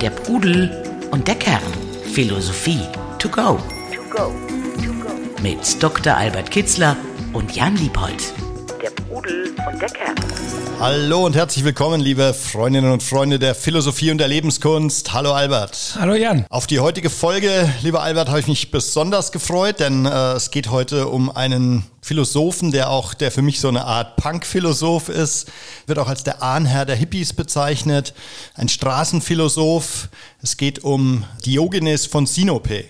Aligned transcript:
Der 0.00 0.10
Pudel 0.10 0.70
und 1.10 1.26
der 1.26 1.34
Kern. 1.34 1.60
Philosophie 2.12 2.80
to 3.18 3.28
go. 3.28 3.58
To 3.92 4.02
go. 4.08 4.32
To 4.84 4.92
go. 4.92 5.10
Mit 5.42 5.82
Dr. 5.82 6.16
Albert 6.16 6.52
Kitzler 6.52 6.96
und 7.32 7.56
Jan 7.56 7.74
Liebold. 7.74 8.32
Der 8.80 8.90
Pudel 8.90 9.52
und 9.66 9.82
der 9.82 9.88
Kern. 9.88 10.14
Hallo 10.80 11.26
und 11.26 11.34
herzlich 11.34 11.64
willkommen, 11.64 12.00
liebe 12.00 12.32
Freundinnen 12.32 12.92
und 12.92 13.02
Freunde 13.02 13.40
der 13.40 13.56
Philosophie 13.56 14.12
und 14.12 14.18
der 14.18 14.28
Lebenskunst. 14.28 15.12
Hallo 15.12 15.32
Albert. 15.32 15.96
Hallo 15.98 16.14
Jan. 16.14 16.46
Auf 16.50 16.68
die 16.68 16.78
heutige 16.78 17.10
Folge, 17.10 17.68
lieber 17.82 18.00
Albert, 18.00 18.28
habe 18.28 18.38
ich 18.38 18.46
mich 18.46 18.70
besonders 18.70 19.32
gefreut, 19.32 19.80
denn 19.80 20.06
äh, 20.06 20.34
es 20.34 20.52
geht 20.52 20.70
heute 20.70 21.08
um 21.08 21.34
einen 21.34 21.82
Philosophen, 22.00 22.70
der 22.70 22.90
auch, 22.90 23.14
der 23.14 23.32
für 23.32 23.42
mich 23.42 23.58
so 23.58 23.66
eine 23.66 23.86
Art 23.86 24.14
Punk-Philosoph 24.18 25.08
ist, 25.08 25.50
wird 25.88 25.98
auch 25.98 26.06
als 26.06 26.22
der 26.22 26.44
Ahnherr 26.44 26.84
der 26.84 26.94
Hippies 26.94 27.32
bezeichnet, 27.32 28.14
ein 28.54 28.68
Straßenphilosoph. 28.68 30.08
Es 30.42 30.56
geht 30.56 30.84
um 30.84 31.24
Diogenes 31.44 32.06
von 32.06 32.24
Sinope. 32.24 32.84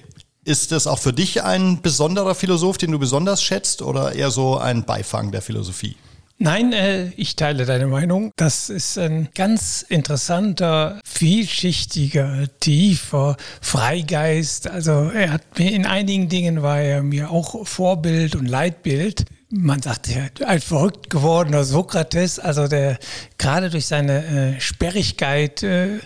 Ist 0.44 0.72
das 0.72 0.86
auch 0.86 0.98
für 0.98 1.14
dich 1.14 1.42
ein 1.42 1.80
besonderer 1.80 2.34
Philosoph, 2.34 2.76
den 2.76 2.92
du 2.92 2.98
besonders 2.98 3.42
schätzt, 3.42 3.80
oder 3.80 4.14
eher 4.14 4.30
so 4.30 4.58
ein 4.58 4.84
Beifang 4.84 5.32
der 5.32 5.40
Philosophie? 5.40 5.96
Nein, 6.40 6.72
äh, 6.72 7.08
ich 7.16 7.34
teile 7.34 7.66
deine 7.66 7.88
Meinung. 7.88 8.30
Das 8.36 8.70
ist 8.70 8.96
ein 8.96 9.28
ganz 9.34 9.82
interessanter, 9.82 11.00
vielschichtiger, 11.04 12.46
tiefer 12.60 13.36
Freigeist. 13.60 14.70
Also 14.70 15.10
er 15.12 15.32
hat 15.32 15.58
mir 15.58 15.72
in 15.72 15.84
einigen 15.84 16.28
Dingen 16.28 16.62
war 16.62 16.80
er 16.80 17.02
mir 17.02 17.32
auch 17.32 17.66
Vorbild 17.66 18.36
und 18.36 18.46
Leitbild 18.46 19.24
man 19.50 19.80
sagt 19.80 20.08
ja, 20.08 20.26
ein 20.46 20.60
verrückt 20.60 21.08
gewordener 21.08 21.64
Sokrates, 21.64 22.38
also 22.38 22.68
der 22.68 22.98
gerade 23.38 23.70
durch 23.70 23.86
seine 23.86 24.56
äh, 24.56 24.60
Sperrigkeit, 24.60 25.62
äh, 25.62 26.00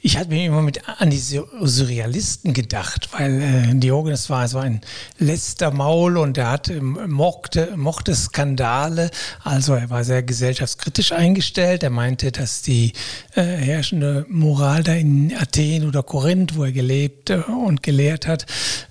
ich 0.00 0.16
hatte 0.18 0.30
mir 0.30 0.44
immer 0.44 0.62
mit 0.62 0.88
an 0.88 1.10
die 1.10 1.18
Surrealisten 1.18 2.52
gedacht, 2.52 3.10
weil 3.12 3.42
äh, 3.42 3.74
Diogenes 3.76 4.28
war 4.28 4.48
so 4.48 4.58
ein 4.58 4.80
letzter 5.18 5.70
Maul 5.70 6.16
und 6.16 6.36
er 6.36 6.50
hatte, 6.50 6.80
mochte, 6.80 7.74
mochte 7.76 8.12
Skandale, 8.12 9.10
also 9.44 9.74
er 9.74 9.88
war 9.88 10.02
sehr 10.02 10.24
gesellschaftskritisch 10.24 11.12
eingestellt, 11.12 11.84
er 11.84 11.90
meinte, 11.90 12.32
dass 12.32 12.62
die 12.62 12.92
äh, 13.36 13.42
herrschende 13.42 14.26
Moral 14.28 14.82
da 14.82 14.94
in 14.94 15.32
Athen 15.38 15.86
oder 15.86 16.02
Korinth, 16.02 16.56
wo 16.56 16.64
er 16.64 16.72
gelebt 16.72 17.30
äh, 17.30 17.36
und 17.36 17.84
gelehrt 17.84 18.26
hat, 18.26 18.46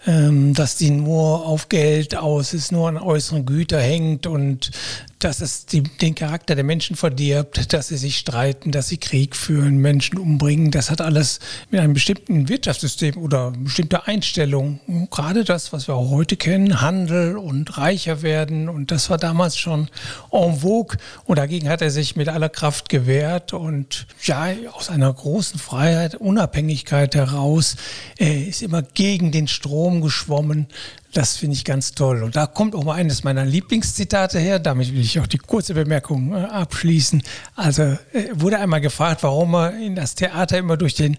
ähm, 0.08 0.54
dass 0.54 0.78
die 0.78 0.92
nur 0.92 1.46
auf 1.46 1.68
Geld 1.68 2.16
aus 2.16 2.54
ist, 2.54 2.72
nur 2.72 2.88
an 2.88 2.98
äußeren 2.98 3.46
Gütern 3.46 3.89
hängt 3.90 4.28
und 4.28 4.72
dass 5.20 5.42
es 5.42 5.66
die, 5.66 5.84
den 5.84 6.16
Charakter 6.16 6.56
der 6.56 6.64
Menschen 6.64 6.96
verdirbt, 6.96 7.74
dass 7.74 7.90
sie 7.90 7.98
sich 7.98 8.18
streiten, 8.18 8.72
dass 8.72 8.88
sie 8.88 8.98
Krieg 8.98 9.36
führen, 9.36 9.78
Menschen 9.78 10.18
umbringen. 10.18 10.72
Das 10.72 10.90
hat 10.90 11.02
alles 11.02 11.40
mit 11.70 11.82
einem 11.82 11.94
bestimmten 11.94 12.48
Wirtschaftssystem 12.48 13.18
oder 13.18 13.52
bestimmter 13.52 14.08
Einstellung. 14.08 14.80
gerade 15.12 15.44
das, 15.44 15.74
was 15.74 15.90
wir 15.90 15.96
auch 15.96 16.10
heute 16.10 16.38
kennen, 16.38 16.80
Handel 16.80 17.38
und 17.38 17.78
reicher 17.78 18.22
werden. 18.22 18.70
Und 18.70 18.92
das 18.92 19.10
war 19.10 19.18
damals 19.18 19.58
schon 19.58 19.90
en 20.32 20.60
vogue. 20.60 20.98
Und 21.26 21.38
dagegen 21.38 21.68
hat 21.68 21.82
er 21.82 21.92
sich 21.92 22.16
mit 22.16 22.30
aller 22.30 22.50
Kraft 22.50 22.88
gewehrt 22.88 23.52
und 23.52 24.08
ja, 24.24 24.48
aus 24.72 24.90
einer 24.90 25.12
großen 25.12 25.60
Freiheit, 25.60 26.16
Unabhängigkeit 26.16 27.14
heraus, 27.16 27.76
er 28.18 28.48
ist 28.48 28.62
immer 28.62 28.82
gegen 28.82 29.34
den 29.34 29.50
Strom 29.50 30.00
geschwommen. 30.00 30.68
Das 31.12 31.38
finde 31.38 31.56
ich 31.56 31.66
ganz 31.66 31.94
toll. 31.94 32.22
Und 32.22 32.36
da 32.36 32.46
kommt 32.46 32.76
auch 32.76 32.84
mal 32.84 32.94
eines 32.94 33.24
meiner 33.24 33.44
Lieblingszitate 33.44 34.38
her. 34.38 34.60
Damit 34.60 34.94
will 34.94 35.02
ich 35.02 35.09
auch 35.18 35.28
die 35.28 35.38
kurze 35.38 35.74
Bemerkung 35.74 36.34
äh, 36.34 36.42
abschließen. 36.42 37.24
Also 37.56 37.84
äh, 37.84 37.98
wurde 38.34 38.60
einmal 38.60 38.82
gefragt, 38.82 39.24
warum 39.24 39.56
er 39.56 39.80
in 39.80 39.96
das 39.96 40.14
Theater 40.14 40.58
immer 40.58 40.78
durch 40.78 40.94
den 40.94 41.18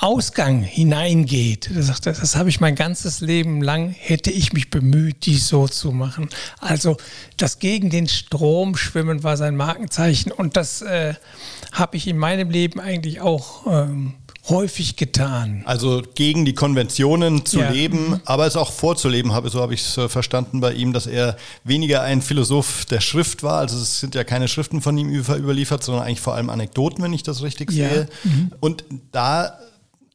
Ausgang 0.00 0.62
hineingeht. 0.62 1.70
Er 1.74 1.82
sagte, 1.82 2.12
das 2.12 2.36
habe 2.36 2.48
ich 2.48 2.60
mein 2.60 2.74
ganzes 2.74 3.20
Leben 3.20 3.62
lang, 3.62 3.90
hätte 3.90 4.30
ich 4.30 4.52
mich 4.52 4.70
bemüht, 4.70 5.26
dies 5.26 5.48
so 5.48 5.68
zu 5.68 5.92
machen. 5.92 6.30
Also 6.58 6.96
das 7.36 7.58
gegen 7.58 7.90
den 7.90 8.08
Strom 8.08 8.76
schwimmen 8.76 9.22
war 9.22 9.36
sein 9.36 9.56
Markenzeichen 9.56 10.32
und 10.32 10.56
das 10.56 10.80
äh, 10.82 11.14
habe 11.72 11.96
ich 11.96 12.08
in 12.08 12.16
meinem 12.16 12.50
Leben 12.50 12.80
eigentlich 12.80 13.20
auch 13.20 13.66
ähm, 13.66 14.14
häufig 14.48 14.96
getan. 14.96 15.62
Also 15.64 16.02
gegen 16.14 16.44
die 16.44 16.54
Konventionen 16.54 17.46
zu 17.46 17.60
Ja. 17.60 17.70
leben, 17.70 18.20
aber 18.24 18.46
es 18.46 18.56
auch 18.56 18.72
vorzuleben, 18.72 19.32
habe 19.32 19.48
so 19.48 19.60
habe 19.60 19.72
ich 19.74 19.80
es 19.80 19.96
äh, 19.96 20.08
verstanden 20.08 20.60
bei 20.60 20.72
ihm, 20.74 20.92
dass 20.92 21.06
er 21.06 21.36
weniger 21.64 22.02
ein 22.02 22.20
Philosoph 22.20 22.84
der 22.84 23.00
Schrift 23.00 23.42
war. 23.42 23.58
Also 23.60 23.78
es 23.78 24.00
sind 24.00 24.14
ja 24.14 24.22
keine 24.24 24.48
Schriften 24.48 24.82
von 24.82 24.98
ihm 24.98 25.08
über- 25.08 25.36
überliefert, 25.36 25.82
sondern 25.82 26.04
eigentlich 26.04 26.20
vor 26.20 26.34
allem 26.34 26.50
Anekdoten, 26.50 27.02
wenn 27.02 27.12
ich 27.12 27.22
das 27.22 27.42
richtig 27.42 27.70
Ja. 27.72 27.88
sehe. 27.88 28.08
Und 28.60 28.84
da 29.12 29.58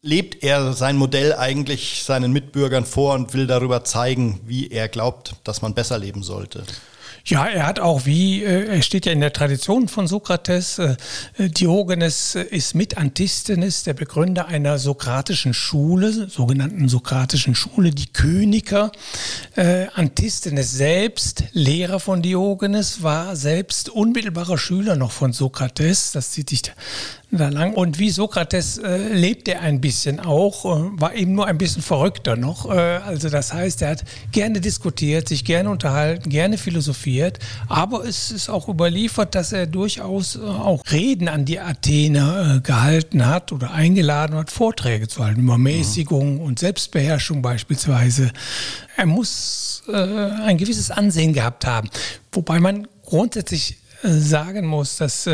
lebt 0.01 0.44
er 0.44 0.73
sein 0.73 0.96
Modell 0.96 1.34
eigentlich 1.34 2.03
seinen 2.06 2.31
Mitbürgern 2.31 2.85
vor 2.85 3.16
und 3.16 3.34
will 3.34 3.47
darüber 3.47 3.84
zeigen, 3.84 4.40
wie 4.46 4.67
er 4.69 4.88
glaubt, 4.88 5.34
dass 5.44 5.61
man 5.61 5.73
besser 5.73 5.97
leben 5.97 6.23
sollte. 6.23 6.63
Ja, 7.29 7.45
er 7.45 7.67
hat 7.67 7.79
auch 7.79 8.07
wie, 8.07 8.44
äh, 8.44 8.66
er 8.66 8.81
steht 8.81 9.06
ja 9.06 9.12
in 9.12 9.19
der 9.19 9.31
Tradition 9.31 9.88
von 9.88 10.07
Sokrates, 10.07 10.79
äh, 10.79 10.95
äh, 11.38 11.47
Diogenes 11.47 12.34
ist 12.34 12.73
mit 12.73 12.97
Antisthenes 12.97 13.84
der 13.84 13.94
Begründer 13.94 14.47
einer 14.47 14.79
sokratischen 14.79 15.53
Schule, 15.53 16.28
sogenannten 16.28 16.90
sokratischen 16.90 17.53
Schule, 17.53 17.91
die 17.91 18.07
Kyniker. 18.07 18.91
Äh, 19.56 19.90
Antisthenes 19.94 20.72
selbst, 20.72 21.44
Lehrer 21.51 22.00
von 22.00 22.23
Diogenes, 22.23 23.03
war 23.03 23.35
selbst 23.35 23.90
unmittelbarer 23.90 24.57
Schüler 24.57 24.96
noch 24.96 25.11
von 25.11 25.31
Sokrates, 25.31 26.11
das 26.11 26.31
zieht 26.31 26.50
sich 26.50 26.63
da 27.31 27.50
lang. 27.50 27.73
Und 27.73 28.00
wie 28.00 28.09
Sokrates 28.09 28.78
äh, 28.79 29.13
lebt 29.13 29.47
er 29.47 29.62
ein 29.62 29.81
bisschen 29.81 30.19
auch, 30.19 30.66
äh, 30.66 31.00
war 31.00 31.13
eben 31.13 31.34
nur 31.34 31.45
ein 31.45 31.57
bisschen 31.57 31.81
verrückter 31.81 32.35
noch. 32.35 32.69
Äh, 32.69 32.78
also 32.78 33.29
das 33.29 33.53
heißt, 33.53 33.81
er 33.84 33.91
hat 33.91 34.03
gerne 34.31 34.59
diskutiert, 34.59 35.28
sich 35.28 35.45
gerne 35.45 35.69
unterhalten, 35.69 36.29
gerne 36.29 36.57
philosophiert, 36.57 37.40
aber 37.67 38.03
es 38.06 38.31
ist 38.31 38.50
auch 38.50 38.67
überliefert, 38.67 39.35
dass 39.35 39.51
er 39.51 39.67
durchaus 39.67 40.38
äh, 40.38 40.40
auch 40.40 40.84
Reden 40.91 41.28
an 41.28 41.45
die 41.45 41.59
Athener 41.59 42.56
äh, 42.56 42.59
gehalten 42.62 43.28
hat 43.28 43.51
oder 43.51 43.72
eingeladen 43.72 44.35
hat, 44.35 44.50
Vorträge 44.50 45.07
zu 45.07 45.23
halten 45.23 45.41
über 45.41 45.57
Mäßigung 45.57 46.40
und 46.40 46.57
Selbstbeherrschung 46.59 47.41
beispielsweise. 47.44 48.31
Er 48.97 49.06
muss 49.06 49.84
äh, 49.88 49.94
ein 49.94 50.57
gewisses 50.57 50.90
Ansehen 50.90 51.34
gehabt 51.34 51.66
haben, 51.66 51.90
wobei 52.31 52.59
man 52.59 52.88
grundsätzlich 53.03 53.78
sagen 54.01 54.66
muss, 54.66 54.97
dass 54.97 55.28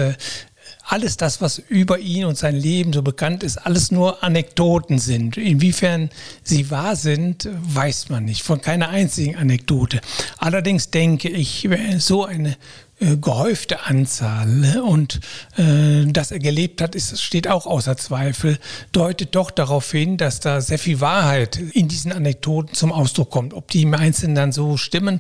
alles 0.88 1.18
das, 1.18 1.42
was 1.42 1.58
über 1.58 2.00
ihn 2.00 2.26
und 2.26 2.38
sein 2.38 2.56
Leben 2.56 2.94
so 2.94 3.02
bekannt 3.02 3.44
ist, 3.44 3.58
alles 3.58 3.92
nur 3.92 4.24
Anekdoten 4.24 5.00
sind. 5.00 5.36
Inwiefern 5.38 6.10
sie 6.44 6.70
wahr 6.70 6.96
sind, 6.96 7.50
weiß 7.52 8.10
man 8.10 8.26
nicht. 8.26 8.44
Von 8.44 8.62
keiner 8.62 8.90
einzigen 8.90 9.36
Anekdote. 9.36 10.00
Allerdings 10.38 10.92
denke 10.92 11.30
ich, 11.30 11.68
so 11.98 12.26
eine 12.26 12.56
gehäufte 13.00 13.84
Anzahl 13.86 14.80
und 14.80 15.20
äh, 15.58 16.06
dass 16.06 16.32
er 16.32 16.40
gelebt 16.40 16.82
hat, 16.82 16.96
ist, 16.96 17.22
steht 17.22 17.48
auch 17.48 17.66
außer 17.66 17.98
Zweifel, 17.98 18.58
deutet 18.94 19.36
doch 19.36 19.52
darauf 19.52 19.92
hin, 19.92 20.16
dass 20.18 20.40
da 20.40 20.62
sehr 20.62 20.80
viel 20.80 21.02
Wahrheit 21.02 21.58
in 21.58 21.90
diesen 21.90 22.14
Anekdoten 22.14 22.74
zum 22.74 22.94
Ausdruck 22.94 23.32
kommt. 23.32 23.54
Ob 23.54 23.70
die 23.70 23.82
im 23.82 23.94
Einzelnen 23.94 24.36
dann 24.36 24.52
so 24.54 24.78
stimmen, 24.78 25.20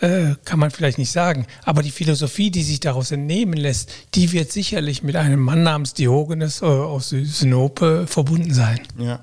äh, 0.00 0.34
kann 0.44 0.58
man 0.58 0.72
vielleicht 0.72 0.98
nicht 0.98 1.12
sagen. 1.12 1.46
Aber 1.64 1.82
die 1.82 1.92
Philosophie, 1.92 2.50
die 2.50 2.64
sich 2.64 2.80
daraus 2.80 3.12
entnehmen 3.12 3.54
lässt, 3.54 3.92
die 4.14 4.32
wird 4.32 4.50
sicherlich 4.50 5.04
mit 5.04 5.14
einem 5.14 5.40
Mann 5.40 5.62
namens 5.62 5.94
Diogenes 5.94 6.60
äh, 6.60 6.64
aus 6.64 7.10
Sinope 7.10 8.06
verbunden 8.08 8.52
sein. 8.52 8.80
Ja. 8.98 9.20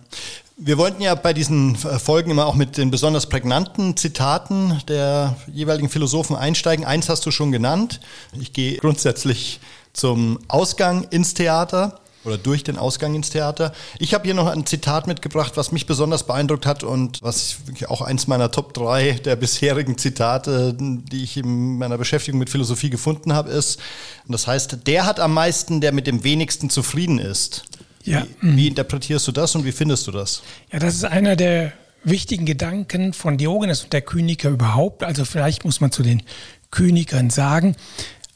Wir 0.61 0.77
wollten 0.77 1.01
ja 1.01 1.15
bei 1.15 1.31
diesen 1.31 1.75
äh, 1.75 1.99
Folgen 1.99 2.31
immer 2.31 2.45
auch 2.45 2.55
mit 2.55 2.75
den 2.75 2.91
besonders 2.91 3.27
prägnanten 3.27 3.95
Zitaten 3.95 4.81
der 4.89 5.37
jeweiligen 5.47 5.87
Philosophen 5.87 6.35
einsteigen. 6.35 6.83
Eins 6.83 7.07
hast 7.07 7.25
du 7.25 7.31
schon 7.31 7.53
genannt. 7.53 8.01
Ich 8.37 8.51
gehe 8.51 8.77
grundsätzlich 8.77 9.61
zum 9.93 10.37
Ausgang 10.49 11.05
ins 11.11 11.33
Theater 11.33 12.01
oder 12.25 12.37
durch 12.37 12.65
den 12.65 12.77
Ausgang 12.77 13.15
ins 13.15 13.29
Theater. 13.29 13.71
Ich 13.99 14.13
habe 14.13 14.25
hier 14.25 14.33
noch 14.33 14.47
ein 14.47 14.65
Zitat 14.65 15.07
mitgebracht, 15.07 15.53
was 15.55 15.71
mich 15.71 15.85
besonders 15.85 16.23
beeindruckt 16.23 16.65
hat 16.65 16.83
und 16.83 17.21
was 17.21 17.59
auch 17.87 18.01
eins 18.01 18.27
meiner 18.27 18.51
Top 18.51 18.73
3 18.73 19.13
der 19.23 19.37
bisherigen 19.37 19.97
Zitate, 19.97 20.75
die 20.77 21.23
ich 21.23 21.37
in 21.37 21.77
meiner 21.77 21.97
Beschäftigung 21.97 22.37
mit 22.37 22.49
Philosophie 22.49 22.89
gefunden 22.89 23.31
habe, 23.31 23.49
ist. 23.49 23.79
Und 24.25 24.33
das 24.33 24.45
heißt, 24.45 24.79
der 24.87 25.05
hat 25.05 25.21
am 25.21 25.33
meisten, 25.33 25.79
der 25.79 25.93
mit 25.93 26.05
dem 26.05 26.25
wenigsten 26.25 26.69
zufrieden 26.69 27.17
ist. 27.17 27.63
Ja. 28.09 28.25
Wie, 28.41 28.57
wie 28.57 28.67
interpretierst 28.67 29.27
du 29.27 29.31
das 29.31 29.55
und 29.55 29.65
wie 29.65 29.71
findest 29.71 30.07
du 30.07 30.11
das? 30.11 30.41
Ja, 30.71 30.79
das 30.79 30.95
ist 30.95 31.05
einer 31.05 31.35
der 31.35 31.73
wichtigen 32.03 32.45
Gedanken 32.45 33.13
von 33.13 33.37
Diogenes 33.37 33.83
und 33.83 33.93
der 33.93 34.01
Kyniker 34.01 34.49
überhaupt. 34.49 35.03
Also 35.03 35.25
vielleicht 35.25 35.63
muss 35.63 35.79
man 35.79 35.91
zu 35.91 36.01
den 36.01 36.23
Kynikern 36.71 37.29
sagen, 37.29 37.75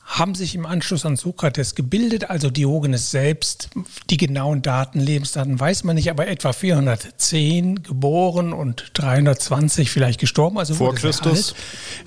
haben 0.06 0.36
sich 0.36 0.54
im 0.54 0.66
Anschluss 0.66 1.06
an 1.06 1.16
Sokrates 1.16 1.76
gebildet, 1.76 2.30
also 2.30 2.50
Diogenes 2.50 3.10
selbst. 3.10 3.70
Die 4.10 4.18
genauen 4.18 4.62
Daten, 4.62 5.00
Lebensdaten 5.00 5.60
weiß 5.60 5.86
man 5.86 5.96
nicht, 5.96 6.12
aber 6.12 6.28
etwa 6.28 6.54
410 6.54 7.82
geboren 7.84 8.54
und 8.54 8.92
320 8.94 9.90
vielleicht 9.90 10.20
gestorben. 10.20 10.60
Also 10.60 10.76
Vor 10.76 10.94
Christus. 10.94 11.56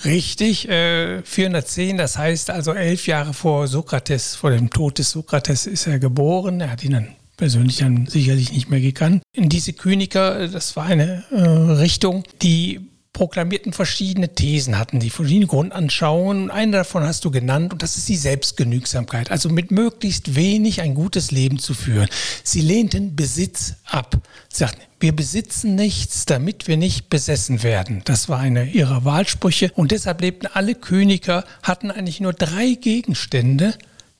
Richtig, 0.04 0.68
äh, 0.68 1.22
410, 1.22 1.96
das 1.96 2.16
heißt 2.16 2.50
also 2.50 2.74
elf 2.74 3.06
Jahre 3.06 3.34
vor 3.34 3.66
Sokrates, 3.66 4.36
vor 4.36 4.50
dem 4.50 4.70
Tod 4.70 4.98
des 4.98 5.10
Sokrates 5.10 5.66
ist 5.66 5.86
er 5.86 5.98
geboren. 5.98 6.60
Er 6.60 6.70
hat 6.70 6.84
ihn 6.84 6.92
dann 6.92 7.08
persönlich 7.36 7.78
dann 7.78 8.06
sicherlich 8.06 8.52
nicht 8.52 8.70
mehr 8.70 8.80
gekannt. 8.80 9.22
In 9.32 9.48
diese 9.48 9.72
Kyniker, 9.72 10.48
das 10.48 10.76
war 10.76 10.84
eine 10.86 11.24
äh, 11.30 11.40
Richtung, 11.40 12.24
die 12.42 12.80
proklamierten 13.16 13.72
verschiedene 13.72 14.34
Thesen, 14.34 14.78
hatten 14.78 15.00
die 15.00 15.08
verschiedene 15.08 15.46
Grundanschauungen. 15.46 16.50
Eine 16.50 16.72
davon 16.72 17.02
hast 17.02 17.24
du 17.24 17.30
genannt 17.30 17.72
und 17.72 17.82
das 17.82 17.96
ist 17.96 18.08
die 18.10 18.16
Selbstgenügsamkeit, 18.16 19.30
also 19.30 19.48
mit 19.48 19.70
möglichst 19.70 20.36
wenig 20.36 20.82
ein 20.82 20.94
gutes 20.94 21.30
Leben 21.30 21.58
zu 21.58 21.72
führen. 21.72 22.08
Sie 22.44 22.60
lehnten 22.60 23.16
Besitz 23.16 23.76
ab. 23.86 24.18
Sie 24.50 24.58
sagten, 24.58 24.82
wir 25.00 25.16
besitzen 25.16 25.76
nichts, 25.76 26.26
damit 26.26 26.68
wir 26.68 26.76
nicht 26.76 27.08
besessen 27.08 27.62
werden. 27.62 28.02
Das 28.04 28.28
war 28.28 28.38
eine 28.38 28.66
ihrer 28.66 29.06
Wahlsprüche 29.06 29.72
und 29.74 29.92
deshalb 29.92 30.20
lebten 30.20 30.46
alle 30.52 30.74
Königer, 30.74 31.44
hatten 31.62 31.90
eigentlich 31.90 32.20
nur 32.20 32.34
drei 32.34 32.74
Gegenstände, 32.74 33.74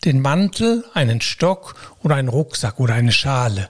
den 0.04 0.20
Mantel, 0.20 0.84
einen 0.94 1.20
Stock 1.20 1.74
oder 2.02 2.16
einen 2.16 2.28
Rucksack 2.28 2.78
oder 2.78 2.94
eine 2.94 3.12
Schale. 3.12 3.68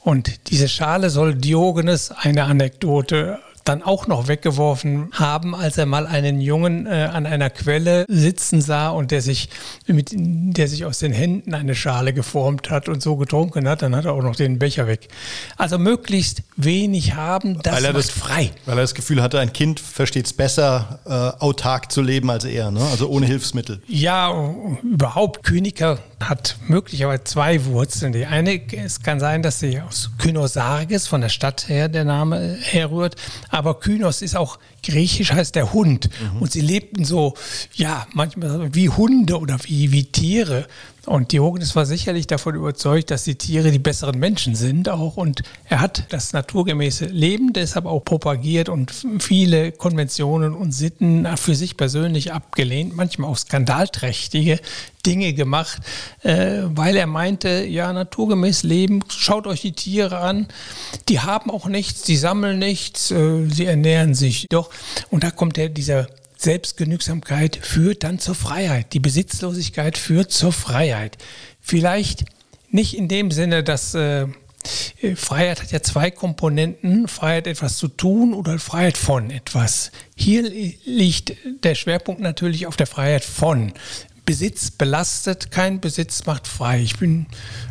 Und 0.00 0.50
diese 0.50 0.68
Schale 0.68 1.10
soll 1.10 1.34
Diogenes 1.34 2.10
eine 2.10 2.44
Anekdote 2.44 3.38
dann 3.64 3.82
auch 3.82 4.06
noch 4.06 4.28
weggeworfen 4.28 5.08
haben, 5.12 5.54
als 5.54 5.78
er 5.78 5.86
mal 5.86 6.06
einen 6.06 6.40
Jungen 6.40 6.86
äh, 6.86 7.08
an 7.12 7.26
einer 7.26 7.50
Quelle 7.50 8.04
sitzen 8.08 8.60
sah 8.60 8.90
und 8.90 9.10
der 9.10 9.22
sich 9.22 9.48
mit, 9.86 10.12
der 10.12 10.68
sich 10.68 10.84
aus 10.84 10.98
den 10.98 11.12
Händen 11.12 11.54
eine 11.54 11.74
Schale 11.74 12.12
geformt 12.12 12.70
hat 12.70 12.88
und 12.88 13.02
so 13.02 13.16
getrunken 13.16 13.68
hat, 13.68 13.82
dann 13.82 13.94
hat 13.94 14.04
er 14.04 14.12
auch 14.12 14.22
noch 14.22 14.36
den 14.36 14.58
Becher 14.58 14.86
weg. 14.86 15.08
Also 15.56 15.78
möglichst 15.78 16.42
wenig 16.56 17.14
haben, 17.14 17.60
das 17.62 17.76
weil 17.76 17.84
er 17.84 17.92
das, 17.92 18.10
frei. 18.10 18.50
Weil 18.66 18.78
er 18.78 18.82
das 18.82 18.94
Gefühl 18.94 19.22
hatte, 19.22 19.38
ein 19.38 19.52
Kind 19.52 19.80
versteht 19.80 20.26
es 20.26 20.32
besser, 20.32 21.00
äh, 21.06 21.42
autark 21.42 21.92
zu 21.92 22.02
leben 22.02 22.30
als 22.30 22.44
er, 22.44 22.70
ne? 22.70 22.80
also 22.90 23.08
ohne 23.08 23.26
Hilfsmittel. 23.26 23.82
Ja, 23.86 24.32
überhaupt 24.82 25.42
Kyniker 25.44 25.98
hat 26.28 26.56
möglicherweise 26.66 27.24
zwei 27.24 27.64
Wurzeln. 27.64 28.12
Die 28.12 28.26
eine, 28.26 28.60
es 28.72 29.02
kann 29.02 29.20
sein, 29.20 29.42
dass 29.42 29.60
sie 29.60 29.80
aus 29.80 30.10
Kynosarges, 30.18 31.06
von 31.06 31.20
der 31.20 31.28
Stadt 31.28 31.68
her 31.68 31.88
der 31.88 32.04
Name 32.04 32.56
herrührt, 32.60 33.16
aber 33.50 33.80
Kynos 33.80 34.22
ist 34.22 34.36
auch 34.36 34.58
griechisch, 34.82 35.32
heißt 35.32 35.54
der 35.54 35.72
Hund. 35.72 36.10
Mhm. 36.34 36.42
Und 36.42 36.52
sie 36.52 36.60
lebten 36.60 37.04
so, 37.04 37.34
ja, 37.74 38.06
manchmal 38.12 38.74
wie 38.74 38.88
Hunde 38.88 39.38
oder 39.38 39.58
wie, 39.64 39.92
wie 39.92 40.04
Tiere. 40.04 40.66
Und 41.04 41.32
Diogenes 41.32 41.74
war 41.74 41.84
sicherlich 41.84 42.28
davon 42.28 42.54
überzeugt, 42.54 43.10
dass 43.10 43.24
die 43.24 43.34
Tiere 43.34 43.72
die 43.72 43.80
besseren 43.80 44.20
Menschen 44.20 44.54
sind 44.54 44.88
auch. 44.88 45.16
Und 45.16 45.42
er 45.68 45.80
hat 45.80 46.04
das 46.10 46.32
naturgemäße 46.32 47.06
Leben 47.06 47.52
deshalb 47.52 47.86
auch 47.86 48.04
propagiert 48.04 48.68
und 48.68 48.92
viele 49.18 49.72
Konventionen 49.72 50.54
und 50.54 50.70
Sitten 50.72 51.26
für 51.36 51.56
sich 51.56 51.76
persönlich 51.76 52.32
abgelehnt, 52.32 52.94
manchmal 52.94 53.30
auch 53.30 53.36
skandalträchtige 53.36 54.60
Dinge 55.04 55.32
gemacht, 55.32 55.80
äh, 56.22 56.62
weil 56.66 56.94
er 56.96 57.08
meinte, 57.08 57.64
ja, 57.64 57.92
naturgemäß 57.92 58.62
Leben, 58.62 59.00
schaut 59.08 59.48
euch 59.48 59.62
die 59.62 59.72
Tiere 59.72 60.18
an, 60.18 60.46
die 61.08 61.18
haben 61.18 61.50
auch 61.50 61.66
nichts, 61.66 62.02
die 62.02 62.16
sammeln 62.16 62.60
nichts, 62.60 63.10
äh, 63.10 63.48
sie 63.48 63.66
ernähren 63.66 64.14
sich 64.14 64.46
doch. 64.48 64.70
Und 65.10 65.24
da 65.24 65.30
kommt 65.30 65.56
der, 65.56 65.68
dieser 65.68 66.08
Selbstgenügsamkeit 66.36 67.56
führt 67.56 68.04
dann 68.04 68.18
zur 68.18 68.34
Freiheit. 68.34 68.92
Die 68.92 69.00
Besitzlosigkeit 69.00 69.96
führt 69.96 70.32
zur 70.32 70.52
Freiheit. 70.52 71.16
Vielleicht 71.60 72.24
nicht 72.70 72.94
in 72.96 73.06
dem 73.06 73.30
Sinne, 73.30 73.62
dass 73.62 73.94
äh, 73.94 74.26
Freiheit 75.16 75.62
hat 75.62 75.72
ja 75.72 75.82
zwei 75.82 76.10
Komponenten, 76.10 77.08
Freiheit 77.08 77.46
etwas 77.46 77.76
zu 77.76 77.88
tun 77.88 78.34
oder 78.34 78.58
Freiheit 78.58 78.96
von 78.96 79.30
etwas. 79.30 79.90
Hier 80.14 80.42
liegt 80.42 81.34
der 81.64 81.74
Schwerpunkt 81.74 82.20
natürlich 82.20 82.66
auf 82.66 82.76
der 82.76 82.86
Freiheit 82.86 83.24
von. 83.24 83.72
Besitz 84.24 84.70
belastet, 84.70 85.50
kein 85.50 85.80
Besitz 85.80 86.26
macht 86.26 86.46
frei. 86.46 86.80
Ich 86.80 86.96
bin 86.96 87.26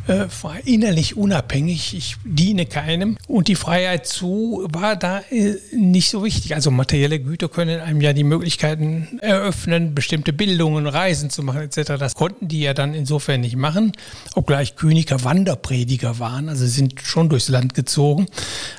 äh, 0.07 0.25
innerlich 0.65 1.15
unabhängig, 1.15 1.95
ich 1.95 2.17
diene 2.25 2.65
keinem. 2.65 3.17
Und 3.27 3.47
die 3.47 3.55
Freiheit 3.55 4.05
zu 4.05 4.67
war 4.69 4.97
da 4.97 5.21
äh, 5.31 5.55
nicht 5.73 6.09
so 6.09 6.25
wichtig. 6.25 6.53
Also 6.53 6.69
materielle 6.69 7.21
Güter 7.21 7.47
können 7.47 7.79
einem 7.79 8.01
ja 8.01 8.11
die 8.11 8.25
Möglichkeiten 8.25 9.19
eröffnen, 9.21 9.95
bestimmte 9.95 10.33
Bildungen, 10.33 10.87
Reisen 10.87 11.29
zu 11.29 11.41
machen 11.41 11.61
etc. 11.61 11.93
Das 11.97 12.15
konnten 12.15 12.49
die 12.49 12.59
ja 12.59 12.73
dann 12.73 12.93
insofern 12.93 13.39
nicht 13.39 13.55
machen, 13.55 13.93
obgleich 14.35 14.75
Königer 14.75 15.23
Wanderprediger 15.23 16.19
waren. 16.19 16.49
Also 16.49 16.67
sind 16.67 16.95
schon 17.01 17.29
durchs 17.29 17.47
Land 17.47 17.75
gezogen. 17.75 18.25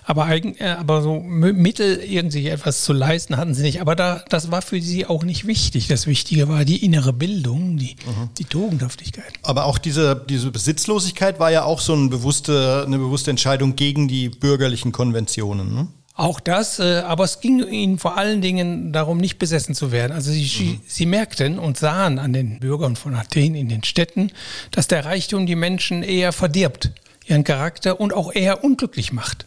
Aber, 0.04 0.26
eigen, 0.26 0.56
äh, 0.58 0.76
aber 0.78 1.00
so 1.00 1.20
Mittel, 1.20 2.00
irgendwie 2.04 2.48
etwas 2.48 2.84
zu 2.84 2.92
leisten, 2.92 3.38
hatten 3.38 3.54
sie 3.54 3.62
nicht. 3.62 3.80
Aber 3.80 3.96
da, 3.96 4.22
das 4.28 4.50
war 4.50 4.60
für 4.60 4.80
sie 4.82 5.06
auch 5.06 5.24
nicht 5.24 5.46
wichtig. 5.46 5.88
Das 5.88 6.06
Wichtige 6.06 6.50
war 6.50 6.66
die 6.66 6.84
innere 6.84 7.14
Bildung 7.14 7.61
Ordnung, 7.62 7.76
die, 7.76 7.96
mhm. 8.06 8.28
die 8.38 8.44
Tugendhaftigkeit. 8.44 9.32
Aber 9.42 9.64
auch 9.66 9.78
diese, 9.78 10.24
diese 10.28 10.50
Besitzlosigkeit 10.50 11.38
war 11.38 11.50
ja 11.50 11.64
auch 11.64 11.80
so 11.80 11.94
eine 11.94 12.08
bewusste, 12.08 12.84
eine 12.86 12.98
bewusste 12.98 13.30
Entscheidung 13.30 13.76
gegen 13.76 14.08
die 14.08 14.28
bürgerlichen 14.28 14.92
Konventionen. 14.92 15.74
Ne? 15.74 15.88
Auch 16.14 16.40
das, 16.40 16.78
äh, 16.78 17.02
aber 17.06 17.24
es 17.24 17.40
ging 17.40 17.66
ihnen 17.66 17.98
vor 17.98 18.18
allen 18.18 18.42
Dingen 18.42 18.92
darum, 18.92 19.18
nicht 19.18 19.38
besessen 19.38 19.74
zu 19.74 19.92
werden. 19.92 20.12
Also 20.12 20.30
sie, 20.30 20.64
mhm. 20.64 20.80
sie 20.86 21.06
merkten 21.06 21.58
und 21.58 21.78
sahen 21.78 22.18
an 22.18 22.32
den 22.32 22.60
Bürgern 22.60 22.96
von 22.96 23.14
Athen 23.14 23.54
in 23.54 23.68
den 23.68 23.84
Städten, 23.84 24.30
dass 24.70 24.88
der 24.88 25.04
Reichtum 25.04 25.46
die 25.46 25.56
Menschen 25.56 26.02
eher 26.02 26.32
verdirbt, 26.32 26.90
ihren 27.26 27.44
Charakter 27.44 27.98
und 28.00 28.12
auch 28.12 28.32
eher 28.34 28.62
unglücklich 28.62 29.12
macht. 29.12 29.46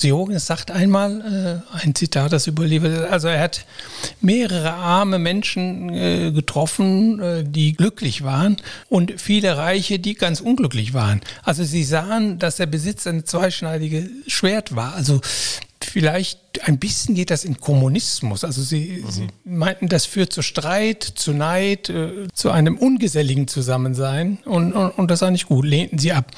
Diogenes 0.00 0.46
sagt 0.46 0.70
einmal, 0.70 1.62
äh, 1.74 1.76
ein 1.84 1.94
Zitat, 1.94 2.32
das 2.32 2.46
überliefert 2.46 3.10
also 3.10 3.28
er 3.28 3.40
hat 3.40 3.66
mehrere 4.20 4.72
arme 4.72 5.18
Menschen 5.18 5.90
äh, 5.90 6.32
getroffen, 6.32 7.20
äh, 7.20 7.44
die 7.44 7.74
glücklich 7.74 8.22
waren 8.24 8.56
und 8.88 9.20
viele 9.20 9.56
Reiche, 9.56 9.98
die 9.98 10.14
ganz 10.14 10.40
unglücklich 10.40 10.94
waren. 10.94 11.20
Also 11.42 11.64
sie 11.64 11.84
sahen, 11.84 12.38
dass 12.38 12.56
der 12.56 12.66
Besitz 12.66 13.06
ein 13.06 13.26
zweischneidiges 13.26 14.08
Schwert 14.26 14.74
war. 14.74 14.94
Also 14.94 15.20
vielleicht 15.84 16.66
ein 16.66 16.78
bisschen 16.78 17.14
geht 17.14 17.30
das 17.30 17.44
in 17.44 17.60
Kommunismus. 17.60 18.44
Also 18.44 18.62
sie, 18.62 19.02
mhm. 19.04 19.10
sie 19.10 19.26
meinten, 19.44 19.88
das 19.88 20.06
führt 20.06 20.32
zu 20.32 20.42
Streit, 20.42 21.02
zu 21.02 21.32
Neid, 21.32 21.88
äh, 21.88 22.28
zu 22.32 22.50
einem 22.50 22.76
ungeselligen 22.76 23.48
Zusammensein 23.48 24.38
und, 24.44 24.72
und, 24.72 24.90
und 24.90 25.10
das 25.10 25.22
war 25.22 25.30
nicht 25.30 25.46
gut, 25.46 25.64
lehnten 25.64 25.98
sie 25.98 26.12
ab. 26.12 26.30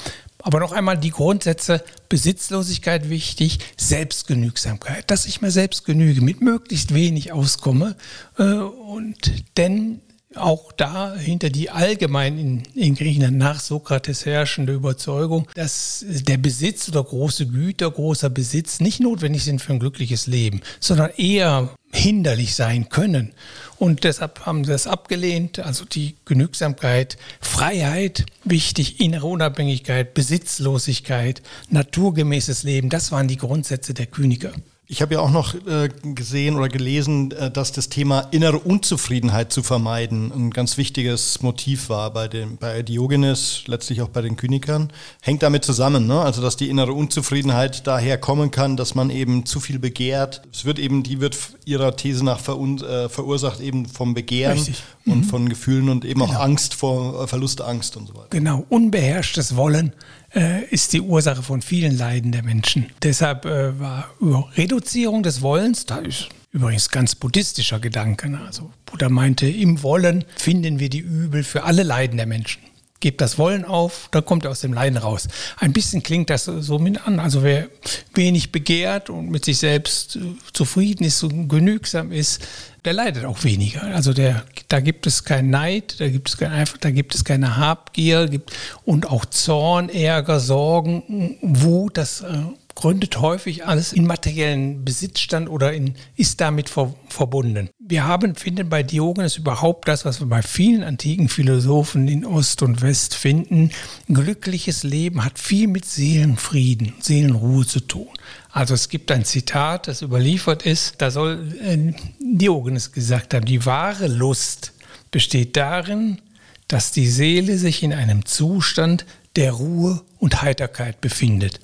Aber 0.45 0.61
noch 0.61 0.73
einmal 0.73 0.99
die 0.99 1.11
Grundsätze 1.11 1.83
Besitzlosigkeit 2.11 3.09
wichtig, 3.09 3.61
Selbstgenügsamkeit, 3.79 5.11
dass 5.11 5.25
ich 5.25 5.41
mir 5.41 5.51
selbst 5.51 5.87
genüge, 5.87 6.21
mit 6.21 6.43
möglichst 6.43 6.93
wenig 6.93 7.33
auskomme 7.33 7.97
äh, 8.39 8.43
und 8.43 9.33
denn 9.57 10.03
auch 10.37 10.73
da 10.73 11.15
hinter 11.15 11.49
die 11.49 11.71
allgemein 11.71 12.39
in, 12.39 12.63
in, 12.75 12.95
Griechenland 12.95 13.39
nach 13.39 13.61
Sokrates 13.61 14.27
herrschende 14.27 14.75
Überzeugung, 14.75 15.49
dass 15.55 16.05
der 16.09 16.37
Besitz 16.37 16.89
oder 16.89 17.03
große 17.03 17.47
Güter, 17.47 17.91
großer 17.91 18.31
Besitz 18.31 18.81
nicht 18.81 19.01
notwendig 19.01 19.45
sind 19.45 19.63
für 19.63 19.73
ein 19.73 19.79
glückliches 19.79 20.27
Leben, 20.27 20.61
sondern 20.81 21.11
eher 21.17 21.71
hinderlich 21.93 22.55
sein 22.55 22.89
können. 22.89 23.33
Und 23.79 24.05
deshalb 24.05 24.47
haben 24.47 24.65
sie 24.65 24.73
das 24.73 24.87
abgelehnt. 24.87 25.59
Also 25.59 25.85
die 25.85 26.17
Genügsamkeit, 26.25 27.17
Freiheit, 27.41 28.25
wichtig, 28.45 29.01
innere 29.01 29.27
Unabhängigkeit, 29.27 30.15
Besitzlosigkeit, 30.15 31.43
naturgemäßes 31.71 32.63
Leben, 32.63 32.89
das 32.89 33.13
waren 33.13 33.29
die 33.29 33.37
Grundsätze 33.37 33.95
der 33.95 34.07
Kyniker. 34.07 34.53
Ich 34.95 35.03
habe 35.03 35.15
ja 35.15 35.21
auch 35.21 35.33
noch 35.33 35.57
äh, 35.67 35.89
gesehen 36.15 36.55
oder 36.55 36.69
gelesen, 36.69 37.33
äh, 37.33 37.51
dass 37.51 37.73
das 37.73 37.89
Thema 37.89 38.21
innere 38.31 38.61
Unzufriedenheit 38.61 39.53
zu 39.53 39.65
vermeiden 39.65 40.31
ein 40.33 40.51
ganz 40.53 40.77
wichtiges 40.77 41.43
Motiv 41.43 41.89
war 41.89 42.13
bei, 42.13 42.29
dem, 42.29 42.59
bei 42.59 42.83
Diogenes, 42.83 43.65
letztlich 43.67 44.03
auch 44.03 44.09
bei 44.09 44.23
den 44.23 44.37
Kynikern. 44.37 44.93
Hängt 45.21 45.43
damit 45.43 45.65
zusammen, 45.65 46.07
ne? 46.07 46.21
also 46.21 46.41
dass 46.41 46.57
die 46.57 46.69
innere 46.69 46.93
Unzufriedenheit 46.93 47.89
daher 47.89 48.19
kommen 48.19 48.53
kann, 48.53 48.77
dass 48.77 48.95
man 48.95 49.11
eben 49.11 49.47
zu 49.47 49.59
viel 49.59 49.81
begehrt. 49.81 50.43
Es 50.53 50.65
wird 50.65 50.79
eben, 50.79 51.03
die 51.03 51.21
wird 51.21 51.37
ihrer 51.65 51.97
These 51.97 52.25
nach 52.25 52.39
verun, 52.39 52.81
äh, 52.81 53.09
verursacht 53.09 53.59
eben 53.59 53.87
vom 53.87 54.15
Begehren 54.15 54.59
Richtig. 54.59 54.85
und 55.07 55.23
mhm. 55.23 55.25
von 55.25 55.49
Gefühlen 55.49 55.89
und 55.89 56.05
eben 56.05 56.21
genau. 56.21 56.35
auch 56.35 56.39
Angst 56.41 56.73
vor 56.73 57.25
äh, 57.25 57.27
Verlustangst 57.27 57.97
und 57.97 58.07
so 58.07 58.15
weiter. 58.15 58.29
Genau, 58.31 58.65
unbeherrschtes 58.69 59.57
Wollen 59.57 59.93
äh, 60.35 60.65
ist 60.67 60.93
die 60.93 61.01
Ursache 61.01 61.43
von 61.43 61.63
vielen 61.63 61.97
Leiden 61.97 62.33
der 62.33 62.43
Menschen. 62.43 62.87
Deshalb 63.03 63.45
äh, 63.45 63.79
war 63.79 64.11
Reduzierung 64.57 65.23
des 65.23 65.43
Wollens, 65.43 65.87
da 65.87 65.99
ist 65.99 66.29
übrigens 66.53 66.89
ganz 66.89 67.15
buddhistischer 67.15 67.81
Gedanke. 67.81 68.39
Also 68.47 68.71
Buddha 68.87 69.09
meinte, 69.09 69.47
im 69.47 69.83
Wollen 69.83 70.25
finden 70.37 70.79
wir 70.79 70.89
die 70.89 71.01
Übel 71.01 71.43
für 71.43 71.65
alle 71.65 71.83
Leiden 71.83 72.17
der 72.17 72.27
Menschen. 72.27 72.63
Gebt 73.05 73.21
das 73.21 73.37
Wollen 73.37 73.67
auf, 73.67 74.09
dann 74.13 74.25
kommt 74.25 74.47
er 74.47 74.51
aus 74.51 74.61
dem 74.61 74.73
Leiden 74.73 74.97
raus. 74.97 75.29
Ein 75.59 75.75
bisschen 75.75 76.03
klingt 76.03 76.31
das 76.31 76.47
so 76.47 76.79
mit 76.79 77.07
an. 77.07 77.21
Also 77.21 77.43
wer 77.43 77.69
wenig 78.15 78.51
begehrt 78.51 79.11
und 79.11 79.29
mit 79.29 79.45
sich 79.45 79.59
selbst 79.59 80.17
äh, 80.17 80.21
zufrieden 80.55 81.05
ist 81.05 81.23
und 81.23 81.51
genügsam 81.51 82.13
ist, 82.13 82.41
der 82.87 82.95
leidet 82.95 83.27
auch 83.27 83.45
weniger. 83.45 83.83
Also 83.83 84.15
der, 84.15 84.47
da 84.69 84.81
gibt 84.81 85.07
es 85.07 85.23
keinen 85.23 85.51
Neid, 85.51 86.01
da 86.01 86.09
gibt 86.09 86.31
es 86.31 86.39
kein, 86.39 86.67
da 86.81 86.91
gibt 86.93 87.15
es 87.15 87.27
keine 87.27 87.59
Habgier 87.59 88.27
gibt, 88.27 88.53
und 88.87 89.11
auch 89.11 89.27
Zorn, 89.27 89.91
Ärger, 89.91 90.41
Sorgen, 90.41 91.37
Wut, 91.43 91.99
das 91.99 92.23
äh, 92.23 92.39
gründet 92.75 93.21
häufig 93.21 93.67
alles 93.67 93.93
in 93.93 94.07
materiellen 94.07 94.85
Besitzstand 94.85 95.49
oder 95.49 95.73
in, 95.73 95.95
ist 96.17 96.41
damit 96.41 96.69
ver, 96.69 96.95
verbunden. 97.09 97.71
Wir 97.79 98.05
haben, 98.05 98.35
finden 98.35 98.69
bei 98.69 98.83
Diogenes 98.83 99.37
überhaupt 99.37 99.89
das, 99.89 100.05
was 100.05 100.21
wir 100.21 100.27
bei 100.27 100.43
vielen 100.43 100.83
antiken 100.83 101.29
Philosophen 101.29 102.09
in 102.09 102.25
Ost 102.25 102.63
und 102.63 102.83
West 102.83 103.15
finden. 103.15 103.71
Ein 104.09 104.15
glückliches 104.15 104.83
Leben 104.83 105.25
hat 105.25 105.39
viel 105.39 105.69
mit 105.69 105.85
Seelenfrieden, 105.85 106.95
Seelenruhe 107.01 107.67
zu 107.67 107.81
tun. 107.81 108.09
Also 108.51 108.75
es 108.75 108.89
gibt 108.89 109.11
ein 109.11 109.25
Zitat, 109.25 109.89
das 109.89 110.03
überliefert 110.03 110.65
ist, 110.65 110.95
da 110.99 111.11
soll 111.11 111.55
äh, 111.61 111.93
Diogenes 112.21 112.93
gesagt 112.93 113.35
haben, 113.35 113.45
die 113.45 113.67
wahre 113.67 114.07
Lust 114.07 114.73
besteht 115.11 115.57
darin, 115.57 116.21
dass 116.69 116.93
die 116.93 117.09
Seele 117.09 117.59
sich 117.59 117.83
in 117.83 117.93
einem 117.93 118.25
Zustand 118.27 119.07
der 119.37 119.53
Ruhe 119.53 120.03
und 120.19 120.43
Heiterkeit 120.43 121.01
befindet. 121.01 121.61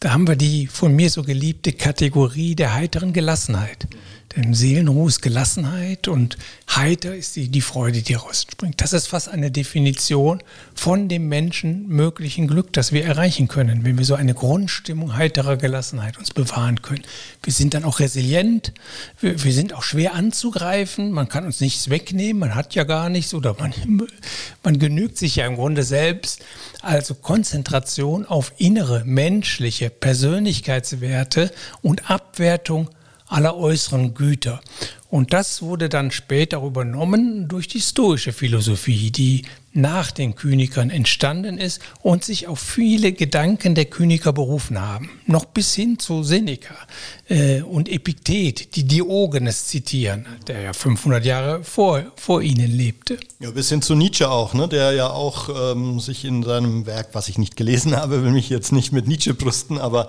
Da 0.00 0.12
haben 0.14 0.26
wir 0.26 0.36
die 0.36 0.66
von 0.66 0.96
mir 0.96 1.10
so 1.10 1.22
geliebte 1.22 1.74
Kategorie 1.74 2.54
der 2.54 2.72
heiteren 2.72 3.12
Gelassenheit. 3.12 3.86
Denn 4.36 4.54
Seelenruhe 4.54 5.08
ist 5.08 5.22
Gelassenheit 5.22 6.06
und 6.06 6.38
heiter 6.68 7.16
ist 7.16 7.34
die, 7.34 7.48
die 7.48 7.60
Freude, 7.60 8.00
die 8.00 8.14
rausspringt. 8.14 8.80
Das 8.80 8.92
ist 8.92 9.08
fast 9.08 9.28
eine 9.28 9.50
Definition 9.50 10.40
von 10.72 11.08
dem 11.08 11.28
Menschen 11.28 11.88
möglichen 11.88 12.46
Glück, 12.46 12.72
das 12.72 12.92
wir 12.92 13.04
erreichen 13.04 13.48
können, 13.48 13.84
wenn 13.84 13.98
wir 13.98 14.04
so 14.04 14.14
eine 14.14 14.34
Grundstimmung 14.34 15.16
heiterer 15.16 15.56
Gelassenheit 15.56 16.16
uns 16.16 16.32
bewahren 16.32 16.80
können. 16.80 17.02
Wir 17.42 17.52
sind 17.52 17.74
dann 17.74 17.82
auch 17.82 17.98
resilient, 17.98 18.72
wir, 19.20 19.42
wir 19.42 19.52
sind 19.52 19.72
auch 19.72 19.82
schwer 19.82 20.14
anzugreifen, 20.14 21.10
man 21.10 21.28
kann 21.28 21.44
uns 21.44 21.60
nichts 21.60 21.90
wegnehmen, 21.90 22.38
man 22.38 22.54
hat 22.54 22.76
ja 22.76 22.84
gar 22.84 23.08
nichts 23.08 23.34
oder 23.34 23.56
man, 23.58 23.74
man 24.62 24.78
genügt 24.78 25.18
sich 25.18 25.36
ja 25.36 25.46
im 25.46 25.56
Grunde 25.56 25.82
selbst. 25.82 26.44
Also 26.82 27.16
Konzentration 27.16 28.26
auf 28.26 28.52
innere 28.58 29.02
menschliche 29.04 29.90
Persönlichkeitswerte 29.90 31.50
und 31.82 32.10
Abwertung 32.10 32.88
aller 33.30 33.56
äußeren 33.56 34.14
Güter. 34.14 34.60
Und 35.08 35.32
das 35.32 35.60
wurde 35.60 35.88
dann 35.88 36.12
später 36.12 36.62
übernommen 36.62 37.48
durch 37.48 37.66
die 37.66 37.80
stoische 37.80 38.32
Philosophie, 38.32 39.10
die 39.10 39.42
nach 39.72 40.10
den 40.10 40.34
Kynikern 40.34 40.90
entstanden 40.90 41.58
ist 41.58 41.80
und 42.02 42.24
sich 42.24 42.48
auf 42.48 42.58
viele 42.58 43.12
Gedanken 43.12 43.74
der 43.74 43.84
Kyniker 43.84 44.32
berufen 44.32 44.80
haben. 44.80 45.10
Noch 45.26 45.44
bis 45.44 45.74
hin 45.74 45.98
zu 45.98 46.22
Seneca 46.22 46.74
äh, 47.28 47.62
und 47.62 47.88
Epiktet, 47.88 48.74
die 48.74 48.84
Diogenes 48.84 49.66
zitieren, 49.66 50.26
der 50.48 50.60
ja 50.60 50.72
500 50.72 51.24
Jahre 51.24 51.64
vor, 51.64 52.02
vor 52.16 52.42
ihnen 52.42 52.70
lebte. 52.70 53.18
Ja, 53.38 53.50
bis 53.52 53.68
hin 53.68 53.82
zu 53.82 53.94
Nietzsche 53.94 54.28
auch, 54.28 54.54
ne? 54.54 54.66
der 54.66 54.92
ja 54.92 55.10
auch 55.10 55.72
ähm, 55.72 56.00
sich 56.00 56.24
in 56.24 56.42
seinem 56.42 56.86
Werk, 56.86 57.10
was 57.12 57.28
ich 57.28 57.38
nicht 57.38 57.56
gelesen 57.56 57.96
habe, 57.96 58.24
will 58.24 58.32
mich 58.32 58.48
jetzt 58.48 58.72
nicht 58.72 58.92
mit 58.92 59.06
Nietzsche 59.06 59.34
brüsten, 59.34 59.78
aber 59.78 60.08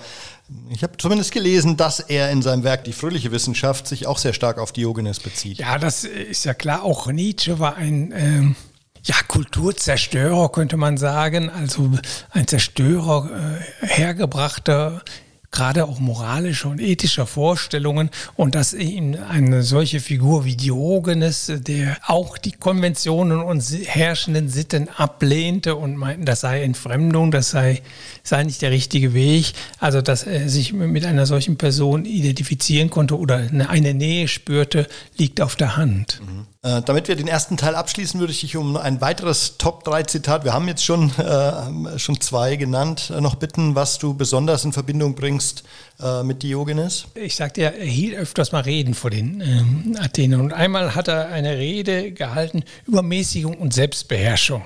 ich 0.70 0.84
habe 0.84 0.98
zumindest 0.98 1.31
gelesen, 1.31 1.77
dass 1.77 2.00
er 2.00 2.31
in 2.31 2.41
seinem 2.41 2.63
Werk 2.63 2.84
Die 2.86 2.93
fröhliche 2.93 3.31
Wissenschaft 3.31 3.88
sich 3.88 4.08
auch 4.08 4.17
sehr 4.17 4.34
stark 4.34 4.58
auf 4.58 4.72
Diogenes 4.72 5.20
bezieht. 5.20 5.60
Ja, 5.60 5.77
das 5.77 6.03
ist 6.03 6.46
ja 6.46 6.53
klar. 6.53 6.84
Auch 6.84 7.08
Nietzsche 7.08 7.60
war 7.60 7.75
ein 7.75 8.13
ähm, 8.15 8.55
ja, 9.03 9.15
Kulturzerstörer, 9.27 10.50
könnte 10.50 10.77
man 10.77 10.98
sagen. 10.98 11.50
Also 11.50 11.91
ein 12.31 12.48
Zerstörer 12.48 13.60
äh, 13.81 13.88
hergebrachter 13.88 15.03
gerade 15.51 15.86
auch 15.86 16.00
moralischer 16.00 16.70
und 16.70 16.79
ethischer 16.79 17.27
Vorstellungen 17.27 18.10
und 18.36 18.55
dass 18.55 18.74
ihm 18.74 19.17
eine 19.29 19.63
solche 19.63 20.00
Figur 20.00 20.46
wie 20.46 20.55
Diogenes, 20.55 21.51
der 21.53 21.98
auch 22.08 22.38
die 22.38 22.53
Konventionen 22.53 23.41
und 23.41 23.62
herrschenden 23.86 24.50
Sitten 24.50 24.88
ablehnte 24.89 25.75
und 25.75 25.98
meinten, 25.98 26.25
das 26.25 26.41
sei 26.41 26.63
Entfremdung, 26.63 27.31
das 27.31 27.51
sei, 27.51 27.81
sei 28.24 28.43
nicht 28.43 28.62
der 28.62 28.72
richtige 28.72 29.13
Weg, 29.13 29.53
also 29.79 30.01
dass 30.01 30.24
er 30.24 30.48
sich 30.48 30.72
mit 30.74 31.05
einer 31.05 31.25
solchen 31.25 31.58
Person 31.58 32.05
identifizieren 32.05 32.89
konnte 32.89 33.17
oder 33.17 33.50
eine 33.67 33.93
Nähe 33.93 34.27
spürte, 34.27 34.88
liegt 35.17 35.41
auf 35.41 35.55
der 35.55 35.75
Hand. 35.75 36.22
Mhm. 36.25 36.48
Äh, 36.63 36.84
damit 36.84 37.08
wir 37.08 37.15
den 37.15 37.27
ersten 37.27 37.58
Teil 37.58 37.74
abschließen, 37.74 38.20
würde 38.20 38.32
ich 38.32 38.41
dich 38.41 38.56
um 38.56 38.77
ein 38.77 39.01
weiteres 39.01 39.58
Top-3-Zitat, 39.58 40.44
wir 40.44 40.53
haben 40.53 40.68
jetzt 40.68 40.86
schon, 40.86 41.10
äh, 41.18 41.98
schon 41.98 42.22
zwei 42.22 42.56
genannt, 42.56 43.12
äh, 43.15 43.20
noch 43.20 43.34
bitten, 43.34 43.74
was 43.74 43.98
du 43.98 44.13
besonders 44.13 44.63
in 44.63 44.72
Verbindung 44.72 45.15
bringst 45.15 45.63
äh, 46.00 46.22
mit 46.22 46.44
Diogenes. 46.44 47.06
Ich 47.15 47.36
sagte 47.36 47.62
ja, 47.62 47.70
er 47.70 47.86
hielt 47.86 48.15
öfters 48.15 48.51
mal 48.51 48.62
Reden 48.62 48.94
vor 48.94 49.10
den 49.10 49.41
ähm, 49.41 49.98
Athenern. 50.00 50.41
Und 50.41 50.53
einmal 50.53 50.94
hat 50.94 51.08
er 51.08 51.30
eine 51.30 51.58
Rede 51.58 52.12
gehalten 52.12 52.63
über 52.86 53.01
Mäßigung 53.01 53.58
und 53.58 53.74
Selbstbeherrschung. 53.74 54.63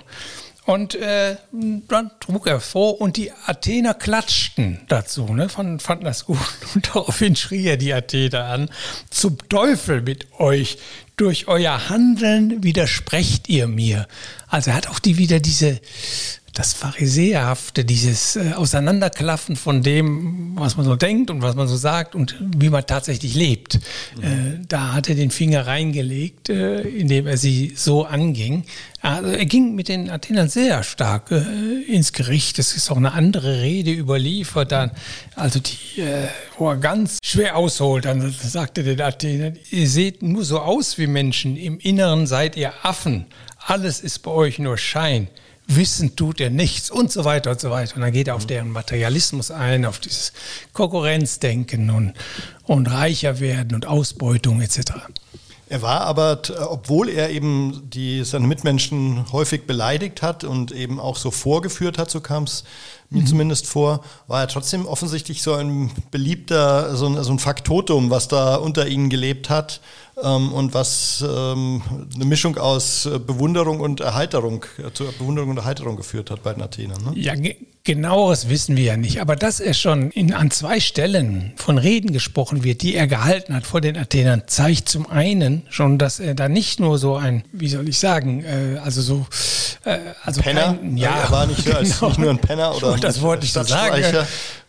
Und 0.65 0.95
äh, 0.95 1.35
dann 1.51 2.11
trug 2.19 2.47
er 2.47 2.59
vor 2.59 2.99
und 2.99 3.17
die 3.17 3.31
Athener 3.45 3.93
klatschten 3.93 4.81
dazu, 4.87 5.31
ne, 5.31 5.47
fanden, 5.47 5.79
fanden 5.79 6.05
das 6.05 6.25
gut. 6.25 6.39
Und 6.73 6.87
daraufhin 6.87 7.35
schrie 7.35 7.67
er 7.67 7.77
die 7.77 7.93
Athener 7.93 8.45
an, 8.45 8.69
zum 9.11 9.37
Teufel 9.47 10.01
mit 10.01 10.25
euch, 10.39 10.79
durch 11.17 11.47
euer 11.47 11.89
Handeln 11.89 12.63
widersprecht 12.63 13.47
ihr 13.49 13.67
mir. 13.67 14.07
Also 14.47 14.71
er 14.71 14.77
hat 14.77 14.87
auch 14.87 14.99
die 14.99 15.17
wieder 15.17 15.39
diese 15.39 15.79
das 16.55 16.73
Pharisäerhafte, 16.73 17.83
dieses 17.83 18.37
äh, 18.37 18.53
Auseinanderklaffen 18.53 19.57
von 19.57 19.83
dem, 19.83 20.53
was 20.55 20.77
man 20.77 20.85
so 20.85 20.95
denkt 20.95 21.29
und 21.29 21.41
was 21.41 21.55
man 21.55 21.67
so 21.67 21.75
sagt 21.75 22.15
und 22.15 22.35
wie 22.39 22.69
man 22.69 22.87
tatsächlich 22.87 23.35
lebt. 23.35 23.79
Mhm. 24.15 24.61
Da 24.67 24.93
hat 24.93 25.09
er 25.09 25.15
den 25.15 25.31
Finger 25.31 25.67
reingelegt, 25.67 26.49
äh, 26.49 26.81
indem 26.81 27.27
er 27.27 27.37
sie 27.37 27.73
so 27.75 28.05
anging. 28.05 28.63
Also 29.01 29.29
er 29.29 29.45
ging 29.45 29.75
mit 29.75 29.89
den 29.89 30.09
Athenern 30.09 30.49
sehr 30.49 30.81
stark 30.81 31.29
ins 31.87 32.11
Gericht. 32.11 32.57
Es 32.57 32.75
ist 32.75 32.89
auch 32.89 32.97
eine 32.97 33.11
andere 33.11 33.61
Rede 33.61 33.91
überliefert, 33.91 34.71
dann, 34.71 34.89
also 35.35 35.59
die, 35.59 36.01
wo 36.57 36.69
er 36.69 36.77
ganz 36.77 37.19
schwer 37.23 37.55
ausholt. 37.55 38.05
Dann 38.05 38.31
sagte 38.31 38.81
den 38.81 38.99
Athenern, 38.99 39.59
ihr 39.69 39.87
seht 39.87 40.23
nur 40.23 40.43
so 40.43 40.59
aus 40.59 40.97
wie 40.97 41.05
Menschen, 41.05 41.55
im 41.55 41.77
Inneren 41.77 42.25
seid 42.25 42.57
ihr 42.57 42.73
Affen. 42.81 43.27
Alles 43.59 43.99
ist 43.99 44.19
bei 44.23 44.31
euch 44.31 44.57
nur 44.57 44.79
Schein. 44.79 45.27
Wissen 45.67 46.15
tut 46.15 46.39
er 46.39 46.49
nichts 46.49 46.91
und 46.91 47.11
so 47.11 47.25
weiter 47.25 47.51
und 47.51 47.59
so 47.59 47.71
weiter. 47.71 47.95
Und 47.95 48.01
dann 48.01 48.11
geht 48.11 48.27
er 48.27 48.35
auf 48.35 48.43
mhm. 48.43 48.47
deren 48.47 48.69
Materialismus 48.71 49.51
ein, 49.51 49.85
auf 49.85 49.99
dieses 49.99 50.33
Konkurrenzdenken 50.73 51.89
und, 51.89 52.13
und 52.63 52.87
reicher 52.87 53.39
werden 53.39 53.75
und 53.75 53.85
Ausbeutung 53.85 54.61
etc. 54.61 54.91
Er 55.67 55.81
war 55.81 56.01
aber, 56.01 56.41
obwohl 56.69 57.09
er 57.09 57.31
eben 57.31 57.89
die, 57.89 58.23
seine 58.23 58.45
Mitmenschen 58.45 59.31
häufig 59.31 59.65
beleidigt 59.65 60.21
hat 60.21 60.43
und 60.43 60.71
eben 60.71 60.99
auch 60.99 61.17
so 61.17 61.31
vorgeführt 61.31 61.97
hat, 61.97 62.11
so 62.11 62.21
kam 62.21 62.43
es 62.43 62.65
mir 63.15 63.21
mhm. 63.21 63.27
zumindest 63.27 63.67
vor, 63.67 64.01
war 64.27 64.41
er 64.41 64.47
trotzdem 64.47 64.85
offensichtlich 64.85 65.41
so 65.41 65.53
ein 65.53 65.91
beliebter, 66.11 66.95
so 66.95 67.07
ein, 67.07 67.23
so 67.23 67.31
ein 67.31 67.39
Faktotum, 67.39 68.09
was 68.09 68.27
da 68.27 68.55
unter 68.55 68.87
ihnen 68.87 69.09
gelebt 69.09 69.49
hat 69.49 69.81
ähm, 70.23 70.53
und 70.53 70.73
was 70.73 71.23
ähm, 71.27 71.81
eine 72.13 72.25
Mischung 72.25 72.57
aus 72.57 73.05
äh, 73.05 73.19
Bewunderung 73.19 73.79
und 73.79 73.99
Erheiterung, 73.99 74.65
äh, 74.77 74.91
zur 74.93 75.11
Bewunderung 75.13 75.51
und 75.51 75.57
Erheiterung 75.57 75.97
geführt 75.97 76.31
hat 76.31 76.43
bei 76.43 76.53
den 76.53 76.61
Athenern. 76.61 77.03
Ne? 77.03 77.11
Ja, 77.15 77.33
genaueres 77.83 78.49
wissen 78.49 78.77
wir 78.77 78.83
ja 78.83 78.97
nicht, 78.97 79.21
aber 79.21 79.35
dass 79.35 79.59
er 79.59 79.73
schon 79.73 80.11
in, 80.11 80.33
an 80.33 80.51
zwei 80.51 80.79
Stellen 80.79 81.53
von 81.55 81.77
Reden 81.77 82.13
gesprochen 82.13 82.63
wird, 82.63 82.81
die 82.81 82.95
er 82.95 83.07
gehalten 83.07 83.53
hat 83.53 83.65
vor 83.65 83.81
den 83.81 83.97
Athenern, 83.97 84.43
zeigt 84.47 84.89
zum 84.89 85.09
einen 85.09 85.63
schon, 85.69 85.97
dass 85.97 86.19
er 86.19 86.33
da 86.33 86.49
nicht 86.49 86.79
nur 86.79 86.97
so 86.97 87.15
ein, 87.15 87.43
wie 87.51 87.67
soll 87.67 87.87
ich 87.89 87.99
sagen, 87.99 88.43
äh, 88.43 88.79
also 88.83 89.01
so, 89.01 89.25
äh, 89.83 89.99
also 90.23 90.41
Penner, 90.41 90.77
kein, 90.81 90.97
ja, 90.97 91.11
er 91.11 91.31
war 91.31 91.45
nicht, 91.45 91.65
genau. 91.65 91.81
nicht 91.81 92.19
nur 92.19 92.29
ein 92.29 92.39
Penner 92.39 92.75
oder 92.75 92.93
das 93.05 93.21
wollte 93.21 93.45
ich 93.45 93.53
so 93.53 93.63
sagen 93.63 94.25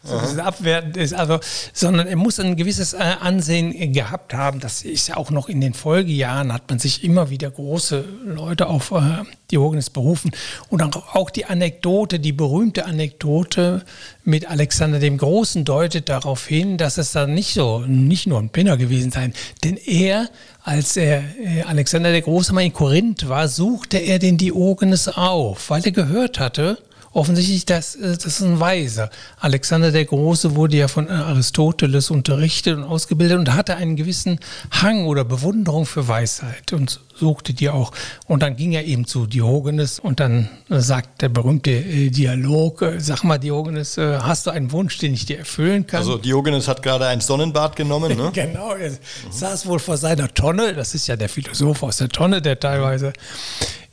so 0.06 0.40
abwertend 0.40 0.96
ist, 0.96 1.14
also, 1.14 1.40
sondern 1.72 2.06
er 2.06 2.16
muss 2.16 2.38
ein 2.38 2.56
gewisses 2.56 2.92
äh, 2.92 2.98
Ansehen 3.20 3.92
gehabt 3.92 4.34
haben. 4.34 4.60
Das 4.60 4.82
ist 4.82 5.08
ja 5.08 5.16
auch 5.16 5.30
noch 5.30 5.48
in 5.48 5.60
den 5.60 5.74
Folgejahren, 5.74 6.52
hat 6.52 6.68
man 6.68 6.78
sich 6.78 7.04
immer 7.04 7.30
wieder 7.30 7.50
große 7.50 8.04
Leute 8.24 8.68
auf 8.68 8.92
äh, 8.92 9.24
Diogenes 9.50 9.90
berufen. 9.90 10.30
Und 10.68 10.82
auch 10.82 11.30
die 11.30 11.46
Anekdote, 11.46 12.18
die 12.20 12.32
berühmte 12.32 12.86
Anekdote 12.86 13.84
mit 14.24 14.48
Alexander 14.48 14.98
dem 14.98 15.18
Großen 15.18 15.64
deutet 15.64 16.08
darauf 16.08 16.46
hin, 16.46 16.78
dass 16.78 16.98
es 16.98 17.12
dann 17.12 17.34
nicht 17.34 17.54
so, 17.54 17.80
nicht 17.80 18.26
nur 18.26 18.38
ein 18.38 18.50
Pinner 18.50 18.76
gewesen 18.76 19.10
sein. 19.10 19.32
Denn 19.64 19.76
er, 19.76 20.28
als 20.62 20.96
er, 20.96 21.22
äh, 21.42 21.62
Alexander 21.62 22.10
der 22.10 22.22
Große 22.22 22.52
mal 22.52 22.62
in 22.62 22.72
Korinth 22.72 23.28
war, 23.28 23.48
suchte 23.48 23.98
er 23.98 24.18
den 24.18 24.38
Diogenes 24.38 25.08
auf, 25.08 25.70
weil 25.70 25.84
er 25.84 25.92
gehört 25.92 26.38
hatte, 26.38 26.78
offensichtlich, 27.16 27.64
das, 27.64 27.94
äh, 27.96 28.12
das 28.12 28.26
ist 28.26 28.42
ein 28.42 28.60
Weiser. 28.60 29.10
Alexander 29.40 29.90
der 29.90 30.04
Große 30.04 30.54
wurde 30.54 30.76
ja 30.76 30.88
von 30.88 31.08
Aristoteles 31.08 32.10
unterrichtet 32.10 32.76
und 32.76 32.84
ausgebildet 32.84 33.38
und 33.38 33.54
hatte 33.54 33.76
einen 33.76 33.96
gewissen 33.96 34.38
Hang 34.70 35.06
oder 35.06 35.24
Bewunderung 35.24 35.86
für 35.86 36.06
Weisheit 36.06 36.72
und 36.72 37.00
suchte 37.18 37.54
die 37.54 37.68
auch. 37.68 37.92
Und 38.26 38.42
dann 38.42 38.56
ging 38.56 38.72
er 38.72 38.84
eben 38.84 39.06
zu 39.06 39.26
Diogenes 39.26 39.98
und 39.98 40.20
dann 40.20 40.48
sagt 40.68 41.22
der 41.22 41.28
berühmte 41.28 41.70
äh, 41.70 42.10
Dialog, 42.10 42.82
äh, 42.82 43.00
sag 43.00 43.24
mal 43.24 43.38
Diogenes, 43.38 43.96
hast 43.98 44.46
du 44.46 44.50
einen 44.50 44.72
Wunsch, 44.72 44.98
den 44.98 45.14
ich 45.14 45.26
dir 45.26 45.38
erfüllen 45.38 45.86
kann? 45.86 45.98
Also 45.98 46.18
Diogenes 46.18 46.68
hat 46.68 46.82
gerade 46.82 47.06
ein 47.06 47.20
Sonnenbad 47.20 47.76
genommen, 47.76 48.16
ne? 48.16 48.30
genau, 48.34 48.74
er 48.74 48.90
mhm. 48.90 48.96
saß 49.30 49.66
wohl 49.66 49.78
vor 49.78 49.96
seiner 49.96 50.32
Tonne, 50.32 50.74
das 50.74 50.94
ist 50.94 51.06
ja 51.06 51.16
der 51.16 51.28
Philosoph 51.28 51.82
aus 51.82 51.98
der 51.98 52.08
Tonne, 52.08 52.42
der 52.42 52.58
teilweise 52.58 53.12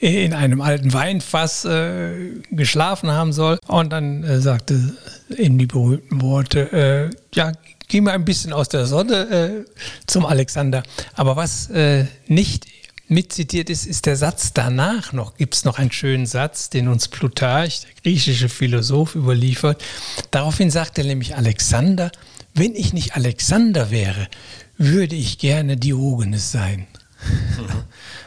in 0.03 0.34
einem 0.34 0.60
alten 0.60 0.92
Weinfass 0.92 1.63
äh, 1.63 2.12
geschlafen 2.51 3.10
haben 3.12 3.32
soll. 3.32 3.58
Und 3.68 3.94
dann 3.94 4.24
äh, 4.24 4.42
sagte 4.42 4.96
in 5.30 5.58
die 5.58 5.65
berühmten 5.65 6.22
Worte, 6.22 7.12
äh, 7.13 7.15
ja, 7.34 7.53
gehen 7.88 8.03
wir 8.03 8.12
ein 8.12 8.25
bisschen 8.25 8.51
aus 8.51 8.68
der 8.68 8.86
Sonne 8.86 9.65
äh, 9.65 9.72
zum 10.06 10.25
Alexander. 10.25 10.84
Aber 11.13 11.38
was 11.38 11.70
äh, 11.70 12.06
nicht 12.27 12.65
mitzitiert 13.13 13.70
ist, 13.70 13.86
ist 13.86 14.05
der 14.05 14.15
Satz 14.15 14.53
danach 14.53 15.13
noch. 15.13 15.38
Gibt 15.38 15.55
es 15.55 15.65
noch 15.65 15.79
einen 15.79 15.91
schönen 15.91 16.25
Satz, 16.25 16.70
den 16.70 16.88
uns 16.88 17.08
Plutarch, 17.08 17.82
der 17.82 18.01
griechische 18.01 18.50
Philosoph, 18.50 19.15
überliefert. 19.15 19.84
Daraufhin 20.32 20.72
sagt 20.72 20.98
er 20.98 21.05
nämlich 21.05 21.36
Alexander, 21.36 22.12
wenn 22.53 22.75
ich 22.75 22.93
nicht 22.93 23.15
Alexander 23.15 23.91
wäre, 23.91 24.27
würde 24.77 25.15
ich 25.15 25.38
gerne 25.38 25.77
Diogenes 25.77 26.51
sein. 26.51 26.88
Mhm. 27.58 27.67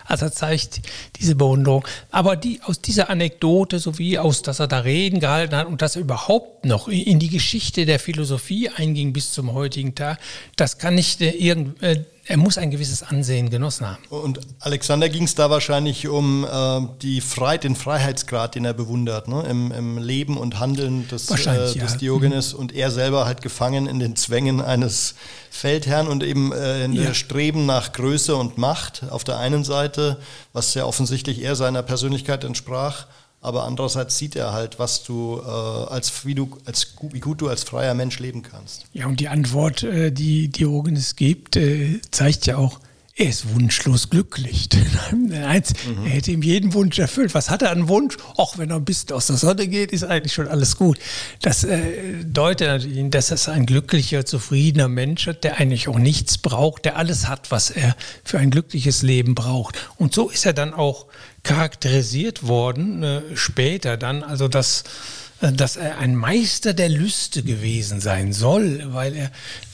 Also 0.08 0.28
zeigt 0.28 0.82
diese 1.18 1.34
Bewunderung. 1.34 1.84
Aber 2.12 2.36
die, 2.36 2.60
aus 2.62 2.80
dieser 2.80 3.10
Anekdote, 3.10 3.80
sowie 3.80 4.18
aus, 4.18 4.42
dass 4.42 4.60
er 4.60 4.68
da 4.68 4.78
Reden 4.78 5.18
gehalten 5.18 5.56
hat 5.56 5.66
und 5.66 5.82
dass 5.82 5.96
er 5.96 6.02
überhaupt 6.02 6.64
noch 6.64 6.86
in 6.86 7.18
die 7.18 7.28
Geschichte 7.28 7.86
der 7.86 7.98
Philosophie 7.98 8.68
einging 8.68 9.12
bis 9.12 9.32
zum 9.32 9.52
heutigen 9.52 9.96
Tag, 9.96 10.20
das 10.54 10.78
kann 10.78 10.94
nicht 10.94 11.20
äh, 11.22 11.30
irgend, 11.30 11.82
äh, 11.82 12.04
er 12.28 12.36
muss 12.36 12.58
ein 12.58 12.70
gewisses 12.70 13.02
Ansehen 13.02 13.50
genossen 13.50 13.86
haben. 13.86 14.02
Und 14.08 14.40
Alexander 14.60 15.08
ging 15.08 15.24
es 15.24 15.34
da 15.34 15.48
wahrscheinlich 15.48 16.08
um 16.08 16.44
äh, 16.44 16.80
die 17.00 17.20
Frei 17.20 17.56
den 17.56 17.76
Freiheitsgrad, 17.76 18.56
den 18.56 18.64
er 18.64 18.74
bewundert, 18.74 19.28
ne? 19.28 19.44
Im, 19.48 19.70
Im, 19.70 19.98
Leben 19.98 20.36
und 20.36 20.58
Handeln 20.58 21.06
des, 21.08 21.30
äh, 21.30 21.36
des 21.36 21.74
ja. 21.74 21.86
Diogenes 21.98 22.52
mhm. 22.52 22.60
und 22.60 22.74
er 22.74 22.90
selber 22.90 23.26
halt 23.26 23.42
gefangen 23.42 23.86
in 23.86 24.00
den 24.00 24.16
Zwängen 24.16 24.60
eines 24.60 25.14
Feldherrn 25.50 26.08
und 26.08 26.24
eben 26.24 26.52
äh, 26.52 26.84
in 26.84 26.92
ja. 26.92 27.14
Streben 27.14 27.64
nach 27.64 27.92
Größe 27.92 28.34
und 28.34 28.58
Macht 28.58 29.04
auf 29.10 29.22
der 29.22 29.38
einen 29.38 29.62
Seite, 29.62 30.18
was 30.52 30.72
sehr 30.72 30.86
offensichtlich 30.86 31.40
eher 31.42 31.54
seiner 31.54 31.82
Persönlichkeit 31.82 32.42
entsprach 32.42 33.06
aber 33.46 33.64
andererseits 33.64 34.18
sieht 34.18 34.34
er 34.34 34.52
halt, 34.52 34.80
was 34.80 35.04
du 35.04 35.40
äh, 35.40 35.48
als 35.48 36.26
wie 36.26 36.34
du 36.34 36.50
als 36.64 36.96
wie 37.12 37.20
gut 37.20 37.40
du 37.40 37.48
als 37.48 37.62
freier 37.62 37.94
Mensch 37.94 38.18
leben 38.18 38.42
kannst. 38.42 38.86
Ja, 38.92 39.06
und 39.06 39.20
die 39.20 39.28
Antwort, 39.28 39.84
äh, 39.84 40.10
die 40.10 40.48
Diogenes 40.48 41.14
gibt, 41.14 41.54
äh, 41.54 42.00
zeigt 42.10 42.46
ja 42.46 42.56
auch, 42.56 42.80
er 43.18 43.30
ist 43.30 43.54
wunschlos 43.54 44.10
glücklich. 44.10 44.68
Er 45.32 46.10
hätte 46.10 46.30
ihm 46.30 46.42
jeden 46.42 46.74
Wunsch 46.74 46.98
erfüllt. 46.98 47.34
Was 47.34 47.48
hat 47.48 47.62
er 47.62 47.70
an 47.70 47.88
Wunsch? 47.88 48.16
Auch 48.36 48.58
wenn 48.58 48.70
er 48.70 48.76
ein 48.76 48.84
bisschen 48.84 49.12
aus 49.12 49.28
der 49.28 49.36
Sonne 49.36 49.66
geht, 49.68 49.90
ist 49.90 50.04
eigentlich 50.04 50.34
schon 50.34 50.48
alles 50.48 50.76
gut. 50.76 50.98
Das 51.40 51.64
äh, 51.64 52.24
deutet 52.24 52.68
natürlich, 52.68 53.10
dass 53.10 53.30
er 53.30 53.54
ein 53.54 53.66
glücklicher, 53.66 54.26
zufriedener 54.26 54.88
Mensch 54.88 55.26
ist, 55.26 55.44
der 55.44 55.58
eigentlich 55.58 55.88
auch 55.88 55.98
nichts 55.98 56.38
braucht, 56.38 56.84
der 56.84 56.96
alles 56.96 57.28
hat, 57.28 57.50
was 57.50 57.70
er 57.70 57.96
für 58.22 58.38
ein 58.38 58.50
glückliches 58.50 59.02
Leben 59.02 59.34
braucht. 59.34 59.78
Und 59.96 60.14
so 60.14 60.28
ist 60.28 60.44
er 60.44 60.52
dann 60.52 60.74
auch 60.74 61.06
charakterisiert 61.42 62.46
worden, 62.46 63.02
äh, 63.02 63.22
später 63.34 63.96
dann, 63.96 64.22
also 64.22 64.48
dass 64.48 64.84
äh, 65.40 65.52
dass 65.52 65.76
er 65.76 65.98
ein 65.98 66.16
Meister 66.16 66.74
der 66.74 66.88
Lüste 66.88 67.42
gewesen 67.42 68.00
sein 68.00 68.32
soll, 68.32 68.82
weil 68.92 69.14
er 69.14 69.30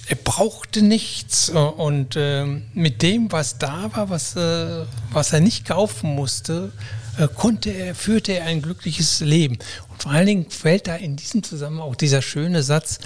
er 0.09 0.17
brauchte 0.17 0.83
nichts 0.83 1.49
äh, 1.49 1.53
und 1.53 2.17
äh, 2.17 2.45
mit 2.75 3.03
dem, 3.03 3.31
was 3.33 3.59
da 3.59 3.95
war, 3.95 4.11
was, 4.11 4.37
äh, 4.37 4.85
was 5.13 5.33
er 5.33 5.41
nicht 5.41 5.67
kaufen 5.67 6.15
musste, 6.15 6.73
äh, 7.19 7.29
konnte 7.29 7.71
er, 7.71 7.95
führte 7.95 8.33
er 8.33 8.47
ein 8.47 8.63
glückliches 8.63 9.21
Leben. 9.21 9.59
Und 9.89 10.03
vor 10.03 10.13
allen 10.13 10.27
Dingen 10.27 10.51
fällt 10.51 10.87
da 10.87 10.97
in 10.97 11.17
diesem 11.17 11.43
Zusammenhang 11.43 11.89
auch 11.89 11.97
dieser 11.97 12.23
schöne 12.23 12.63
Satz, 12.63 12.99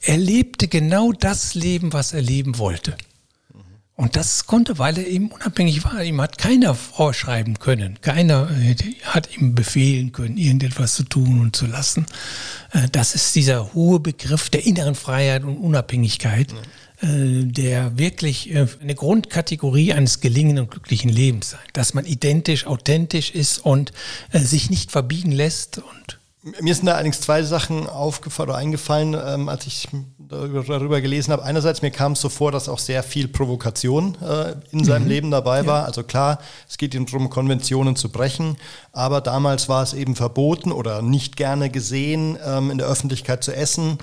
er 0.00 0.16
lebte 0.16 0.68
genau 0.68 1.12
das 1.12 1.54
Leben, 1.54 1.92
was 1.92 2.12
er 2.12 2.22
leben 2.22 2.58
wollte. 2.58 2.96
Und 3.98 4.14
das 4.14 4.46
konnte, 4.46 4.78
weil 4.78 4.96
er 4.96 5.08
eben 5.08 5.32
unabhängig 5.32 5.84
war. 5.84 6.04
Ihm 6.04 6.20
hat 6.20 6.38
keiner 6.38 6.76
vorschreiben 6.76 7.58
können. 7.58 8.00
Keiner 8.00 8.48
äh, 8.48 8.76
hat 9.02 9.36
ihm 9.36 9.56
befehlen 9.56 10.12
können, 10.12 10.36
irgendetwas 10.36 10.94
zu 10.94 11.02
tun 11.02 11.40
und 11.40 11.56
zu 11.56 11.66
lassen. 11.66 12.06
Äh, 12.72 12.86
das 12.92 13.16
ist 13.16 13.34
dieser 13.34 13.74
hohe 13.74 13.98
Begriff 13.98 14.50
der 14.50 14.64
inneren 14.64 14.94
Freiheit 14.94 15.42
und 15.42 15.56
Unabhängigkeit. 15.56 16.54
Äh, 17.02 17.42
der 17.42 17.98
wirklich 17.98 18.56
eine 18.56 18.94
Grundkategorie 18.94 19.92
eines 19.92 20.20
gelingenden 20.20 20.66
und 20.66 20.70
glücklichen 20.70 21.10
Lebens 21.10 21.50
sein. 21.50 21.60
Dass 21.72 21.92
man 21.92 22.04
identisch, 22.04 22.68
authentisch 22.68 23.32
ist 23.32 23.58
und 23.58 23.92
sich 24.32 24.70
nicht 24.70 24.92
verbiegen 24.92 25.32
lässt 25.32 25.78
und 25.78 26.17
mir 26.60 26.74
sind 26.74 26.86
da 26.86 26.94
allerdings 26.94 27.20
zwei 27.20 27.42
Sachen 27.42 27.88
aufgefallen 27.88 28.50
oder 28.50 28.58
eingefallen, 28.58 29.14
ähm, 29.14 29.48
als 29.48 29.66
ich 29.66 29.88
darüber 30.18 31.00
gelesen 31.00 31.32
habe. 31.32 31.42
Einerseits 31.42 31.82
mir 31.82 31.90
kam 31.90 32.12
es 32.12 32.20
so 32.20 32.28
vor, 32.28 32.52
dass 32.52 32.68
auch 32.68 32.78
sehr 32.78 33.02
viel 33.02 33.26
Provokation 33.26 34.16
äh, 34.22 34.54
in 34.70 34.84
seinem 34.84 35.04
mhm. 35.04 35.08
Leben 35.08 35.30
dabei 35.30 35.66
war. 35.66 35.80
Ja. 35.80 35.84
Also 35.86 36.04
klar, 36.04 36.38
es 36.68 36.78
geht 36.78 36.94
ihm 36.94 37.06
darum, 37.06 37.28
Konventionen 37.28 37.96
zu 37.96 38.10
brechen, 38.10 38.56
aber 38.98 39.20
damals 39.20 39.68
war 39.68 39.84
es 39.84 39.94
eben 39.94 40.16
verboten 40.16 40.72
oder 40.72 41.02
nicht 41.02 41.36
gerne 41.36 41.70
gesehen, 41.70 42.36
ähm, 42.44 42.72
in 42.72 42.78
der 42.78 42.88
Öffentlichkeit 42.88 43.44
zu 43.44 43.54
essen. 43.54 43.98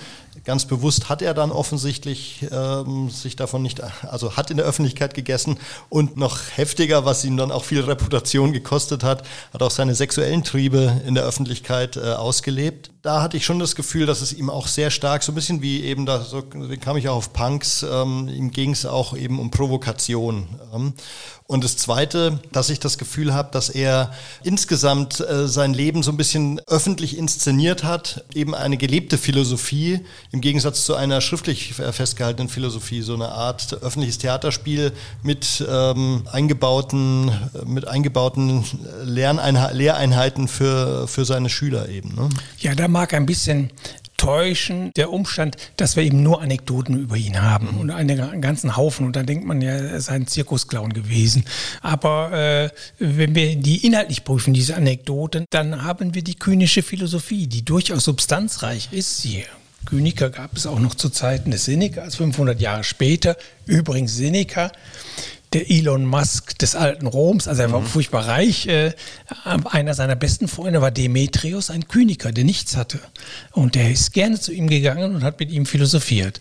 Ganz 0.45 0.63
bewusst 0.63 1.09
hat 1.09 1.21
er 1.21 1.33
dann 1.33 1.51
offensichtlich 1.51 2.47
ähm, 2.49 3.09
sich 3.09 3.35
davon 3.35 3.61
nicht, 3.61 3.81
also 4.05 4.37
hat 4.37 4.51
in 4.51 4.57
der 4.57 4.65
Öffentlichkeit 4.65 5.13
gegessen 5.13 5.57
und 5.89 6.15
noch 6.15 6.39
heftiger, 6.55 7.03
was 7.03 7.25
ihm 7.25 7.35
dann 7.35 7.51
auch 7.51 7.65
viel 7.65 7.81
Reputation 7.81 8.53
gekostet 8.53 9.03
hat, 9.03 9.23
hat 9.53 9.61
auch 9.61 9.71
seine 9.71 9.95
sexuellen 9.95 10.45
Triebe 10.45 11.01
in 11.05 11.13
der 11.13 11.25
Öffentlichkeit 11.25 11.97
äh, 11.97 12.13
ausgelebt. 12.13 12.89
Da 13.05 13.21
hatte 13.21 13.37
ich 13.37 13.45
schon 13.45 13.59
das 13.59 13.75
Gefühl, 13.75 14.07
dass 14.07 14.21
es 14.21 14.33
ihm 14.33 14.49
auch 14.49 14.65
sehr 14.65 14.89
stark, 14.89 15.21
so 15.21 15.31
ein 15.31 15.35
bisschen 15.35 15.61
wie 15.61 15.83
eben 15.83 16.07
da, 16.07 16.21
so 16.21 16.41
kam 16.41 16.97
ich 16.97 17.07
auch 17.07 17.17
auf 17.17 17.33
Punks, 17.33 17.85
ähm, 17.87 18.27
ihm 18.27 18.49
ging 18.49 18.71
es 18.71 18.87
auch 18.87 19.15
eben 19.15 19.39
um 19.39 19.51
Provokation. 19.51 20.47
Ähm. 20.73 20.93
Und 21.47 21.63
das 21.63 21.77
Zweite, 21.77 22.39
dass 22.51 22.71
ich 22.71 22.79
das 22.79 22.97
Gefühl 22.97 23.31
habe, 23.31 23.49
dass 23.51 23.69
er 23.69 24.11
insgesamt 24.43 25.19
äh, 25.19 25.47
sein 25.47 25.75
Leben 25.75 26.01
so 26.01 26.09
ein 26.09 26.17
bisschen 26.17 26.59
öffentlich 26.65 27.15
inszeniert 27.15 27.83
hat, 27.83 28.25
eben 28.33 28.55
eine 28.55 28.77
gelebte 28.77 29.19
Philosophie 29.19 29.99
im 30.31 30.41
Gegensatz 30.41 30.85
zu 30.85 30.95
einer 30.95 31.21
schriftlich 31.21 31.75
festgehaltenen 31.75 32.49
Philosophie, 32.49 33.03
so 33.03 33.13
eine 33.13 33.29
Art 33.29 33.73
öffentliches 33.83 34.17
Theaterspiel 34.17 34.91
mit 35.21 35.63
ähm, 35.69 36.23
eingebauten, 36.31 37.31
mit 37.63 37.87
eingebauten 37.87 38.65
Lehreinheiten 39.03 40.47
für, 40.47 41.07
für 41.07 41.25
seine 41.25 41.49
Schüler 41.49 41.89
eben. 41.89 42.15
Ne? 42.15 42.29
Ja, 42.57 42.73
da 42.73 42.87
mag 42.95 43.13
ein 43.13 43.25
bisschen 43.25 43.71
täuschen, 44.15 44.89
der 44.95 45.11
Umstand, 45.11 45.57
dass 45.75 45.97
wir 45.97 46.03
eben 46.03 46.23
nur 46.23 46.41
Anekdoten 46.41 46.97
über 46.97 47.17
ihn 47.17 47.41
haben 47.41 47.73
mhm. 47.73 47.79
und 47.81 47.91
einen 47.91 48.41
ganzen 48.41 48.77
Haufen. 48.77 49.05
Und 49.05 49.17
dann 49.17 49.25
denkt 49.25 49.45
man 49.45 49.61
ja, 49.61 49.71
er 49.71 49.99
sei 49.99 50.13
ein 50.13 50.27
Zirkusclown 50.27 50.93
gewesen. 50.93 51.43
Aber 51.81 52.31
äh, 52.31 52.69
wenn 52.99 53.35
wir 53.35 53.57
die 53.57 53.85
inhaltlich 53.85 54.23
prüfen, 54.23 54.53
diese 54.53 54.77
Anekdoten, 54.77 55.43
dann 55.49 55.83
haben 55.83 56.15
wir 56.15 56.23
die 56.23 56.35
kynische 56.35 56.83
Philosophie, 56.83 57.47
die 57.47 57.65
durchaus 57.65 58.05
substanzreich 58.05 58.87
ist. 58.93 59.21
Sie 59.21 59.43
Kyniker 59.85 60.29
gab 60.29 60.55
es 60.55 60.65
auch 60.65 60.79
noch 60.79 60.95
zu 60.95 61.09
Zeiten 61.09 61.51
des 61.51 61.65
Seneca, 61.65 62.09
500 62.09 62.59
Jahre 62.61 62.85
später. 62.85 63.35
Übrigens 63.65 64.15
Seneca 64.15 64.71
der 65.53 65.69
Elon 65.71 66.05
Musk 66.05 66.57
des 66.59 66.75
alten 66.75 67.07
Roms, 67.07 67.47
also 67.47 67.61
er 67.61 67.71
war 67.71 67.81
mhm. 67.81 67.85
furchtbar 67.85 68.27
reich. 68.27 68.67
Äh, 68.67 68.93
einer 69.45 69.93
seiner 69.93 70.15
besten 70.15 70.47
Freunde 70.47 70.81
war 70.81 70.91
Demetrius, 70.91 71.69
ein 71.69 71.87
Kyniker, 71.87 72.31
der 72.31 72.43
nichts 72.43 72.75
hatte. 72.75 72.99
Und 73.51 73.75
der 73.75 73.91
ist 73.91 74.11
gerne 74.11 74.39
zu 74.39 74.51
ihm 74.51 74.67
gegangen 74.67 75.15
und 75.15 75.23
hat 75.23 75.39
mit 75.39 75.51
ihm 75.51 75.65
philosophiert. 75.65 76.39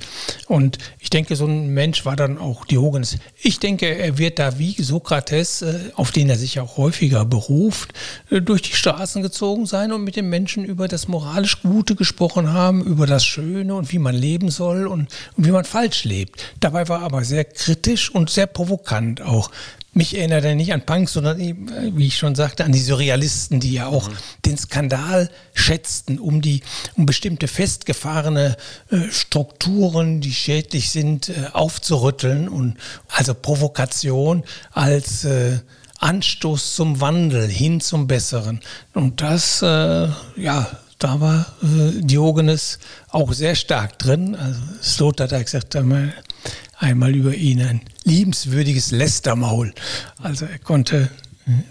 Und 0.49 0.79
ich 0.99 1.11
denke, 1.11 1.37
so 1.37 1.47
ein 1.47 1.69
Mensch 1.69 2.05
war 2.05 2.17
dann 2.17 2.39
auch 2.39 2.65
Diogenes. 2.65 3.19
Ich 3.41 3.61
denke, 3.61 3.87
er 3.87 4.19
wird 4.19 4.39
da 4.39 4.59
wie 4.59 4.75
Sokrates, 4.83 5.63
äh, 5.63 5.75
auf 5.95 6.11
den 6.11 6.29
er 6.29 6.37
sich 6.37 6.59
auch 6.59 6.77
häufiger 6.77 7.25
beruft, 7.25 7.93
äh, 8.31 8.41
durch 8.41 8.63
die 8.63 8.75
Straßen 8.75 9.23
gezogen 9.23 9.67
sein 9.67 9.93
und 9.93 10.03
mit 10.03 10.17
den 10.17 10.29
Menschen 10.29 10.65
über 10.65 10.89
das 10.89 11.09
moralisch 11.09 11.63
Gute 11.63 11.95
gesprochen 11.95 12.53
haben, 12.53 12.83
über 12.83 13.07
das 13.07 13.25
Schöne 13.25 13.75
und 13.75 13.93
wie 13.93 13.99
man 13.99 14.15
leben 14.15 14.51
soll 14.51 14.87
und, 14.87 15.09
und 15.37 15.47
wie 15.47 15.53
man 15.53 15.65
falsch 15.65 16.05
lebt. 16.05 16.45
Dabei 16.61 16.89
war 16.89 17.01
er 17.01 17.05
aber 17.05 17.25
sehr 17.25 17.45
kritisch 17.45 18.11
und 18.11 18.31
sehr 18.31 18.47
provokant 18.47 18.94
spannend 18.95 19.23
auch. 19.23 19.51
Mich 19.93 20.17
erinnert 20.17 20.45
er 20.45 20.55
nicht 20.55 20.73
an 20.73 20.85
Punks, 20.85 21.13
sondern 21.13 21.41
eben, 21.41 21.69
äh, 21.69 21.97
wie 21.97 22.07
ich 22.07 22.17
schon 22.17 22.35
sagte, 22.35 22.65
an 22.65 22.73
die 22.73 22.81
Surrealisten, 22.81 23.61
die 23.61 23.73
ja 23.73 23.87
auch 23.87 24.09
mhm. 24.09 24.17
den 24.45 24.59
Skandal 24.59 25.31
schätzten, 25.53 26.19
um 26.19 26.41
die, 26.41 26.63
um 26.97 27.07
bestimmte 27.07 27.49
festgefahrene 27.49 28.57
äh, 28.91 29.11
Strukturen, 29.11 30.21
die 30.21 30.33
schädlich 30.33 30.91
sind, 30.91 31.29
äh, 31.29 31.47
aufzurütteln 31.53 32.49
und 32.49 32.77
also 33.09 33.35
Provokation 33.35 34.45
als 34.73 35.25
äh, 35.25 35.59
Anstoß 36.01 36.75
zum 36.75 37.01
Wandel 37.01 37.49
hin 37.49 37.81
zum 37.81 38.07
Besseren. 38.07 38.61
Und 38.95 39.23
das, 39.23 39.63
äh, 39.63 40.09
ja, 40.37 40.71
da 40.99 41.21
war 41.21 41.47
äh, 41.63 42.01
Diogenes 42.01 42.79
auch 43.11 43.33
sehr 43.33 43.55
stark 43.55 43.99
drin. 43.99 44.35
Also 44.35 44.61
Slot 44.83 45.21
hat 45.21 45.31
gesagt, 45.31 45.75
einmal 46.79 47.15
über 47.15 47.35
ihn 47.35 47.63
ein 47.63 47.81
liebenswürdiges 48.05 48.91
Lästermaul. 48.91 49.73
Also 50.19 50.47
er 50.47 50.59
konnte, 50.59 51.11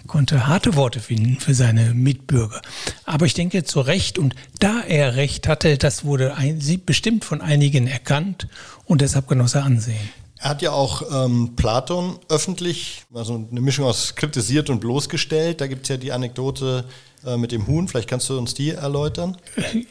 konnte 0.06 0.46
harte 0.46 0.74
Worte 0.74 1.00
finden 1.00 1.38
für 1.40 1.54
seine 1.54 1.94
Mitbürger. 1.94 2.62
Aber 3.04 3.26
ich 3.26 3.34
denke 3.34 3.64
zu 3.64 3.80
Recht, 3.80 4.18
und 4.18 4.34
da 4.58 4.80
er 4.80 5.16
Recht 5.16 5.48
hatte, 5.48 5.78
das 5.78 6.04
wurde 6.04 6.36
ein, 6.36 6.60
bestimmt 6.86 7.24
von 7.24 7.40
einigen 7.40 7.86
erkannt 7.86 8.48
und 8.84 9.00
deshalb 9.00 9.28
genoss 9.28 9.54
er 9.54 9.64
Ansehen. 9.64 10.23
Er 10.44 10.50
hat 10.50 10.60
ja 10.60 10.72
auch 10.72 11.02
ähm, 11.10 11.56
Platon 11.56 12.18
öffentlich, 12.28 13.04
also 13.14 13.46
eine 13.50 13.62
Mischung 13.62 13.86
aus 13.86 14.14
kritisiert 14.14 14.68
und 14.68 14.78
bloßgestellt. 14.78 15.62
Da 15.62 15.66
gibt 15.66 15.84
es 15.84 15.88
ja 15.88 15.96
die 15.96 16.12
Anekdote 16.12 16.84
äh, 17.24 17.38
mit 17.38 17.50
dem 17.50 17.66
Huhn. 17.66 17.88
Vielleicht 17.88 18.10
kannst 18.10 18.28
du 18.28 18.36
uns 18.36 18.52
die 18.52 18.72
erläutern. 18.72 19.38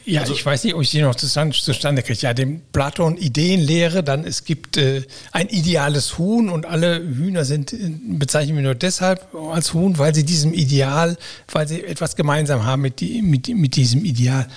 Ja, 0.06 0.22
also, 0.22 0.34
ich 0.34 0.46
weiß 0.46 0.64
nicht, 0.64 0.76
ob 0.76 0.84
ich 0.84 0.92
die 0.92 1.02
noch 1.02 1.16
zustande, 1.16 1.56
zustande 1.56 2.04
kriege. 2.04 2.20
Ja, 2.22 2.36
dem 2.36 2.62
Platon 2.72 3.18
Ideenlehre, 3.18 4.04
dann 4.04 4.26
es 4.26 4.44
gibt 4.44 4.78
äh, 4.78 5.02
ein 5.32 5.50
ideales 5.50 6.20
Huhn 6.20 6.50
und 6.50 6.68
alle 6.68 7.00
Hühner 7.00 7.46
sind, 7.46 7.74
äh, 7.74 7.90
bezeichnen 8.10 8.56
wir 8.58 8.64
nur 8.64 8.76
deshalb 8.76 9.34
als 9.34 9.74
Huhn, 9.74 9.98
weil 9.98 10.14
sie 10.14 10.24
diesem 10.24 10.54
Ideal, 10.54 11.18
weil 11.52 11.68
sie 11.68 11.84
etwas 11.84 12.16
gemeinsam 12.16 12.64
haben 12.64 12.84
mit, 12.84 13.00
die, 13.00 13.24
mit, 13.24 13.48
mit 13.48 13.76
diesem 13.76 14.06
Ideal. 14.06 14.48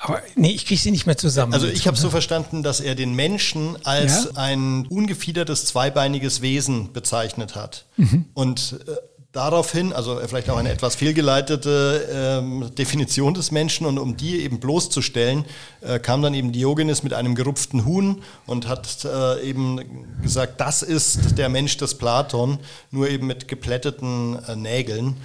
Aber 0.00 0.22
nee, 0.34 0.50
ich 0.50 0.66
kriege 0.66 0.80
sie 0.80 0.90
nicht 0.90 1.06
mehr 1.06 1.18
zusammen. 1.18 1.52
Also 1.52 1.66
ich 1.66 1.86
habe 1.86 1.96
so 1.96 2.08
verstanden, 2.08 2.62
dass 2.62 2.80
er 2.80 2.94
den 2.94 3.14
Menschen 3.14 3.76
als 3.84 4.24
ja? 4.24 4.30
ein 4.40 4.86
ungefiedertes, 4.86 5.66
zweibeiniges 5.66 6.40
Wesen 6.40 6.92
bezeichnet 6.94 7.54
hat. 7.54 7.84
Mhm. 7.98 8.24
Und 8.32 8.80
äh, 8.86 8.92
daraufhin, 9.32 9.92
also 9.92 10.18
vielleicht 10.26 10.48
auch 10.48 10.56
eine 10.56 10.70
etwas 10.70 10.96
fehlgeleitete 10.96 12.08
ähm, 12.12 12.70
Definition 12.76 13.34
des 13.34 13.50
Menschen 13.50 13.86
und 13.86 13.98
um 13.98 14.16
die 14.16 14.42
eben 14.42 14.58
bloßzustellen, 14.58 15.44
äh, 15.82 15.98
kam 15.98 16.22
dann 16.22 16.32
eben 16.32 16.50
Diogenes 16.50 17.02
mit 17.02 17.12
einem 17.12 17.34
gerupften 17.34 17.84
Huhn 17.84 18.22
und 18.46 18.68
hat 18.68 19.04
äh, 19.04 19.42
eben 19.42 19.80
gesagt, 20.22 20.60
das 20.60 20.82
ist 20.82 21.38
der 21.38 21.50
Mensch 21.50 21.76
des 21.76 21.96
Platon, 21.96 22.58
nur 22.90 23.08
eben 23.08 23.26
mit 23.26 23.48
geplätteten 23.48 24.38
äh, 24.48 24.56
Nägeln. 24.56 25.16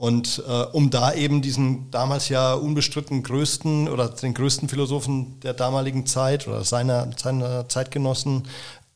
Und 0.00 0.42
äh, 0.48 0.62
um 0.72 0.88
da 0.88 1.12
eben 1.12 1.42
diesen 1.42 1.90
damals 1.90 2.30
ja 2.30 2.54
unbestritten 2.54 3.22
größten 3.22 3.86
oder 3.86 4.08
den 4.08 4.32
größten 4.32 4.66
Philosophen 4.70 5.38
der 5.40 5.52
damaligen 5.52 6.06
Zeit 6.06 6.48
oder 6.48 6.64
seiner, 6.64 7.10
seiner 7.18 7.68
Zeitgenossen 7.68 8.44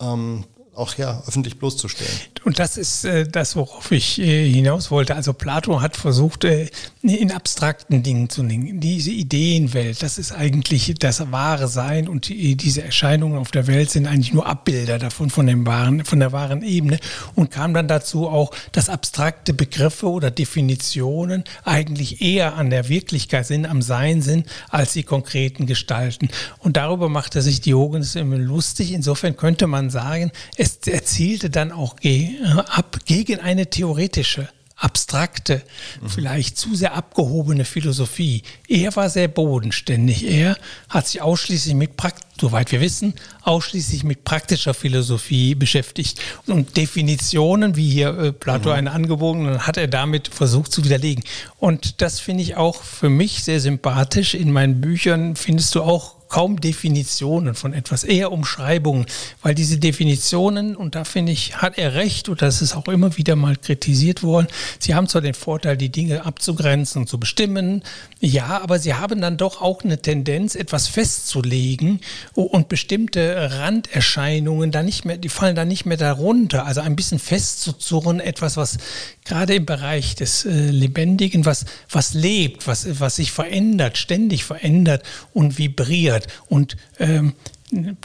ähm, 0.01 0.45
auch 0.75 0.97
ja 0.97 1.23
öffentlich 1.27 1.59
bloßzustellen. 1.59 2.13
Und 2.45 2.59
das 2.59 2.77
ist 2.77 3.05
äh, 3.05 3.27
das, 3.27 3.57
worauf 3.57 3.91
ich 3.91 4.21
äh, 4.21 4.51
hinaus 4.51 4.91
wollte. 4.91 5.15
Also 5.15 5.33
Plato 5.33 5.81
hat 5.81 5.97
versucht, 5.97 6.45
äh, 6.45 6.69
in 7.03 7.33
abstrakten 7.33 8.03
Dingen 8.03 8.29
zu 8.29 8.43
denken. 8.43 8.81
Diese 8.81 9.11
Ideenwelt, 9.11 10.03
das 10.03 10.19
ist 10.19 10.33
eigentlich 10.33 10.95
das 10.99 11.31
wahre 11.33 11.69
Sein 11.69 12.09
und 12.09 12.29
die, 12.29 12.57
diese 12.57 12.83
Erscheinungen 12.83 13.39
auf 13.39 13.51
der 13.51 13.67
Welt 13.67 13.91
sind 13.91 14.07
eigentlich 14.07 14.33
nur 14.33 14.47
Abbilder 14.47 14.99
davon, 14.99 15.31
von, 15.31 15.47
dem 15.47 15.67
wahren, 15.67 16.05
von 16.05 16.21
der 16.21 16.33
wahren 16.33 16.63
Ebene. 16.63 16.99
Und 17.35 17.51
kam 17.51 17.75
dann 17.75 17.89
dazu 17.89 18.29
auch, 18.29 18.53
dass 18.73 18.89
abstrakte 18.89 19.55
Begriffe 19.55 20.09
oder 20.09 20.31
Definitionen 20.31 21.45
eigentlich 21.65 22.21
eher 22.21 22.57
an 22.57 22.71
der 22.71 22.89
Wirklichkeit 22.89 23.47
sind, 23.47 23.67
am 23.67 23.83
Sein 23.83 24.23
sind, 24.23 24.47
als 24.71 24.93
die 24.93 25.03
konkreten 25.03 25.67
Gestalten. 25.67 26.29
Und 26.59 26.77
darüber 26.77 27.09
machte 27.09 27.43
sich 27.43 27.61
Diogenes 27.61 28.15
immer 28.15 28.39
lustig. 28.39 28.93
Insofern 28.93 29.37
könnte 29.37 29.67
man 29.67 29.91
sagen, 29.91 30.33
es 30.65 30.87
erzielte 30.87 31.51
dann 31.51 31.73
auch 31.73 31.97
ge 31.97 32.39
ab 32.43 32.99
gegen 33.05 33.41
eine 33.41 33.69
theoretische 33.69 34.49
abstrakte, 34.77 35.63
mhm. 36.03 36.09
vielleicht 36.09 36.59
zu 36.59 36.75
sehr 36.75 36.95
abgehobene 36.95 37.65
Philosophie. 37.65 38.43
Er 38.69 38.95
war 38.97 39.09
sehr 39.09 39.29
bodenständig. 39.29 40.29
Er 40.29 40.57
hat 40.89 41.07
sich 41.07 41.23
ausschließlich 41.23 41.75
mit, 41.75 41.93
soweit 42.41 42.73
wir 42.73 42.81
wissen, 42.81 43.15
ausschließlich 43.43 44.03
mit 44.03 44.25
praktischer 44.25 44.75
Philosophie 44.75 45.55
beschäftigt. 45.55 46.21
Und 46.47 46.77
Definitionen, 46.77 47.77
wie 47.77 47.89
hier 47.89 48.19
äh, 48.19 48.33
Plato 48.33 48.71
mhm. 48.71 48.75
eine 48.75 48.91
angebogen, 48.91 49.65
hat 49.65 49.77
er 49.77 49.87
damit 49.87 50.29
versucht 50.29 50.73
zu 50.73 50.85
widerlegen. 50.85 51.23
Und 51.59 52.03
das 52.03 52.19
finde 52.19 52.43
ich 52.43 52.57
auch 52.57 52.83
für 52.83 53.11
mich 53.11 53.45
sehr 53.45 53.61
sympathisch. 53.61 54.35
In 54.35 54.51
meinen 54.51 54.81
Büchern 54.81 55.37
findest 55.37 55.75
du 55.77 55.83
auch 55.83 56.17
kaum 56.35 56.61
Definitionen 56.61 57.55
von 57.55 57.73
etwas, 57.73 58.03
eher 58.03 58.33
Umschreibungen, 58.33 59.07
weil 59.41 59.55
diese 59.55 59.79
Definitionen, 59.79 60.75
und 60.75 60.97
da 60.97 61.05
finde 61.05 61.31
ich, 61.31 61.59
hat 61.59 61.79
er 61.79 61.95
recht, 61.95 62.29
und 62.29 62.43
das 62.43 62.61
ist 62.61 62.75
auch 62.75 62.89
immer 62.89 63.17
wieder 63.17 63.37
mal 63.37 63.55
kritisiert 63.55 64.25
worden, 64.25 64.49
sie 64.81 64.97
haben 64.97 65.07
zwar 65.07 65.23
den 65.23 65.35
Vorteil, 65.35 65.77
die 65.77 65.91
Dinge 65.91 66.27
abzugrenzen 66.27 67.03
und 67.03 67.09
zu 67.09 67.21
bestimmen, 67.21 67.85
ja, 68.19 68.61
aber 68.61 68.81
sie 68.81 68.95
haben 68.95 69.21
dann 69.21 69.37
doch 69.37 69.63
auch 69.63 69.85
eine 69.85 70.03
Tendenz, 70.03 70.57
etwas 70.57 70.89
festzulegen 70.89 72.01
und 72.33 72.69
bestimmte 72.69 73.53
Randerscheinungen 73.53 74.73
da 74.73 74.83
nicht 74.83 75.05
mehr, 75.05 75.19
die 75.19 75.29
fallen 75.29 75.55
da 75.55 75.65
nicht 75.65 75.87
mehr 75.87 75.99
darunter, 75.99 76.67
also 76.67 76.81
ein 76.81 76.97
bisschen 76.97 77.21
festzuzurren, 77.21 78.19
etwas, 78.19 78.57
was 78.57 78.79
gerade 79.25 79.55
im 79.55 79.67
Bereich 79.67 80.17
des 80.17 80.45
äh, 80.45 80.51
Lebendigen, 80.51 81.45
was, 81.45 81.65
was 81.89 82.13
lebt, 82.13 82.67
was, 82.67 82.99
was 82.99 83.17
sich 83.17 83.31
verändert, 83.31 83.99
ständig 83.99 84.45
verändert 84.45 85.05
und 85.33 85.59
vibriert. 85.59 86.24
Und 86.49 86.77
ähm, 86.99 87.35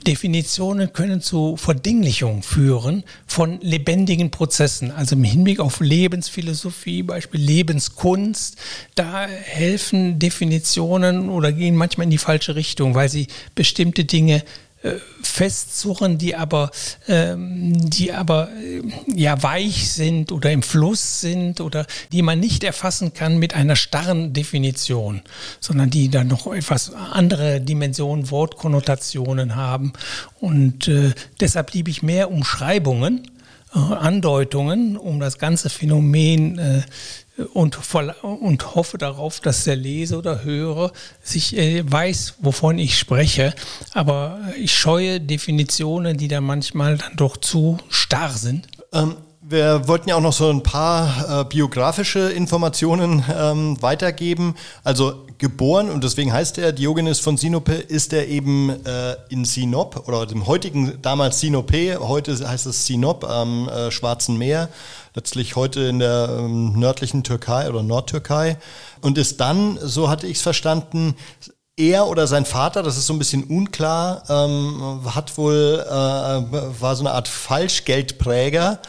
Definitionen 0.08 0.94
können 0.94 1.22
zu 1.22 1.56
Verdinglichung 1.58 2.42
führen 2.44 3.04
von 3.28 3.60
lebendigen 3.62 4.32
Prozessen. 4.32 4.92
Also 4.92 5.16
im 5.16 5.24
Hinblick 5.24 5.60
auf 5.60 5.80
Lebensphilosophie, 5.80 7.04
Beispiel 7.04 7.42
Lebenskunst, 7.42 8.58
da 8.96 9.28
helfen 9.28 10.18
Definitionen 10.18 11.30
oder 11.30 11.52
gehen 11.52 11.76
manchmal 11.76 12.06
in 12.06 12.12
die 12.12 12.18
falsche 12.18 12.56
Richtung, 12.56 12.96
weil 12.96 13.10
sie 13.10 13.28
bestimmte 13.54 14.06
Dinge 14.06 14.44
festzurren, 15.22 16.18
die 16.18 16.36
aber, 16.36 16.72
ähm, 17.08 17.90
die 17.90 18.14
aber 18.14 18.50
äh, 18.52 18.82
ja 19.14 19.42
weich 19.44 19.92
sind 19.92 20.32
oder 20.32 20.52
im 20.52 20.64
Fluss 20.64 21.20
sind 21.20 21.60
oder 21.60 21.86
die 22.12 22.22
man 22.22 22.40
nicht 22.40 22.64
erfassen 22.64 23.14
kann 23.14 23.38
mit 23.38 23.54
einer 23.54 23.76
starren 23.76 24.32
Definition, 24.32 25.22
sondern 25.60 25.90
die 25.90 26.10
dann 26.10 26.28
noch 26.28 26.52
etwas 26.54 26.94
andere 26.94 27.60
Dimensionen, 27.60 28.32
Wortkonnotationen 28.32 29.56
haben. 29.56 29.92
Und 30.40 30.88
äh, 30.88 31.12
deshalb 31.42 31.74
liebe 31.74 31.90
ich 31.90 32.02
mehr 32.02 32.32
Umschreibungen, 32.32 33.30
äh, 33.76 33.80
Andeutungen, 33.80 34.96
um 34.96 35.20
das 35.20 35.38
ganze 35.38 35.70
Phänomen 35.70 36.58
äh, 36.58 36.82
und, 37.54 37.80
und 38.22 38.76
hoffe 38.76 38.98
darauf, 38.98 39.40
dass 39.40 39.64
der 39.64 39.76
Leser 39.76 40.18
oder 40.18 40.44
Hörer 40.44 40.92
sich 41.22 41.58
äh, 41.58 41.84
weiß, 41.90 42.36
wovon 42.40 42.78
ich 42.78 42.98
spreche. 42.98 43.54
Aber 43.94 44.40
ich 44.58 44.78
scheue 44.78 45.22
Definitionen, 45.22 46.18
die 46.18 46.28
da 46.28 46.42
manchmal 46.42 46.98
dann 46.98 47.16
doch 47.16 47.38
zu 47.38 47.78
starr 47.90 48.32
sind. 48.32 48.68
Ähm, 48.94 49.16
wir 49.42 49.88
wollten 49.88 50.10
ja 50.10 50.16
auch 50.16 50.22
noch 50.22 50.34
so 50.34 50.50
ein 50.50 50.62
paar 50.62 51.42
äh, 51.42 51.46
biografische 51.46 52.30
Informationen 52.30 53.24
ähm, 53.36 53.82
weitergeben. 53.82 54.56
Also 54.84 55.26
geboren, 55.40 55.90
und 55.90 56.04
deswegen 56.04 56.32
heißt 56.32 56.58
er 56.58 56.72
Diogenes 56.72 57.20
von 57.20 57.38
Sinope, 57.38 57.74
ist 57.74 58.14
er 58.14 58.28
eben 58.28 58.70
äh, 58.86 59.16
in 59.30 59.46
Sinop 59.46 60.08
oder 60.08 60.26
dem 60.26 60.46
heutigen, 60.46 61.02
damals 61.02 61.40
Sinope, 61.40 61.98
heute 62.00 62.48
heißt 62.48 62.68
es 62.68 62.86
Sinop 62.86 63.24
am 63.24 63.70
äh, 63.70 63.90
Schwarzen 63.90 64.38
Meer, 64.38 64.70
letztlich 65.20 65.58
heute 65.58 65.82
in 65.82 66.00
der 66.00 66.30
ähm, 66.40 66.80
nördlichen 66.80 67.26
Türkei 67.26 67.68
oder 67.68 67.84
Nordtürkei. 67.84 68.58
Und 69.02 69.18
ist 69.18 69.42
dann, 69.42 69.78
so 69.82 70.10
hatte 70.10 70.28
ich 70.28 70.38
es 70.38 70.44
verstanden, 70.44 71.16
er 71.76 72.08
oder 72.08 72.26
sein 72.26 72.46
Vater, 72.46 72.84
das 72.84 72.98
ist 72.98 73.08
so 73.08 73.14
ein 73.14 73.20
bisschen 73.20 73.44
unklar, 73.44 74.24
ähm, 74.30 75.02
hat 75.14 75.38
wohl, 75.38 75.86
äh, 75.86 75.92
war 75.92 76.96
so 76.96 77.04
eine 77.04 77.12
Art 77.12 77.28
Falschgeldpräger 77.28 78.80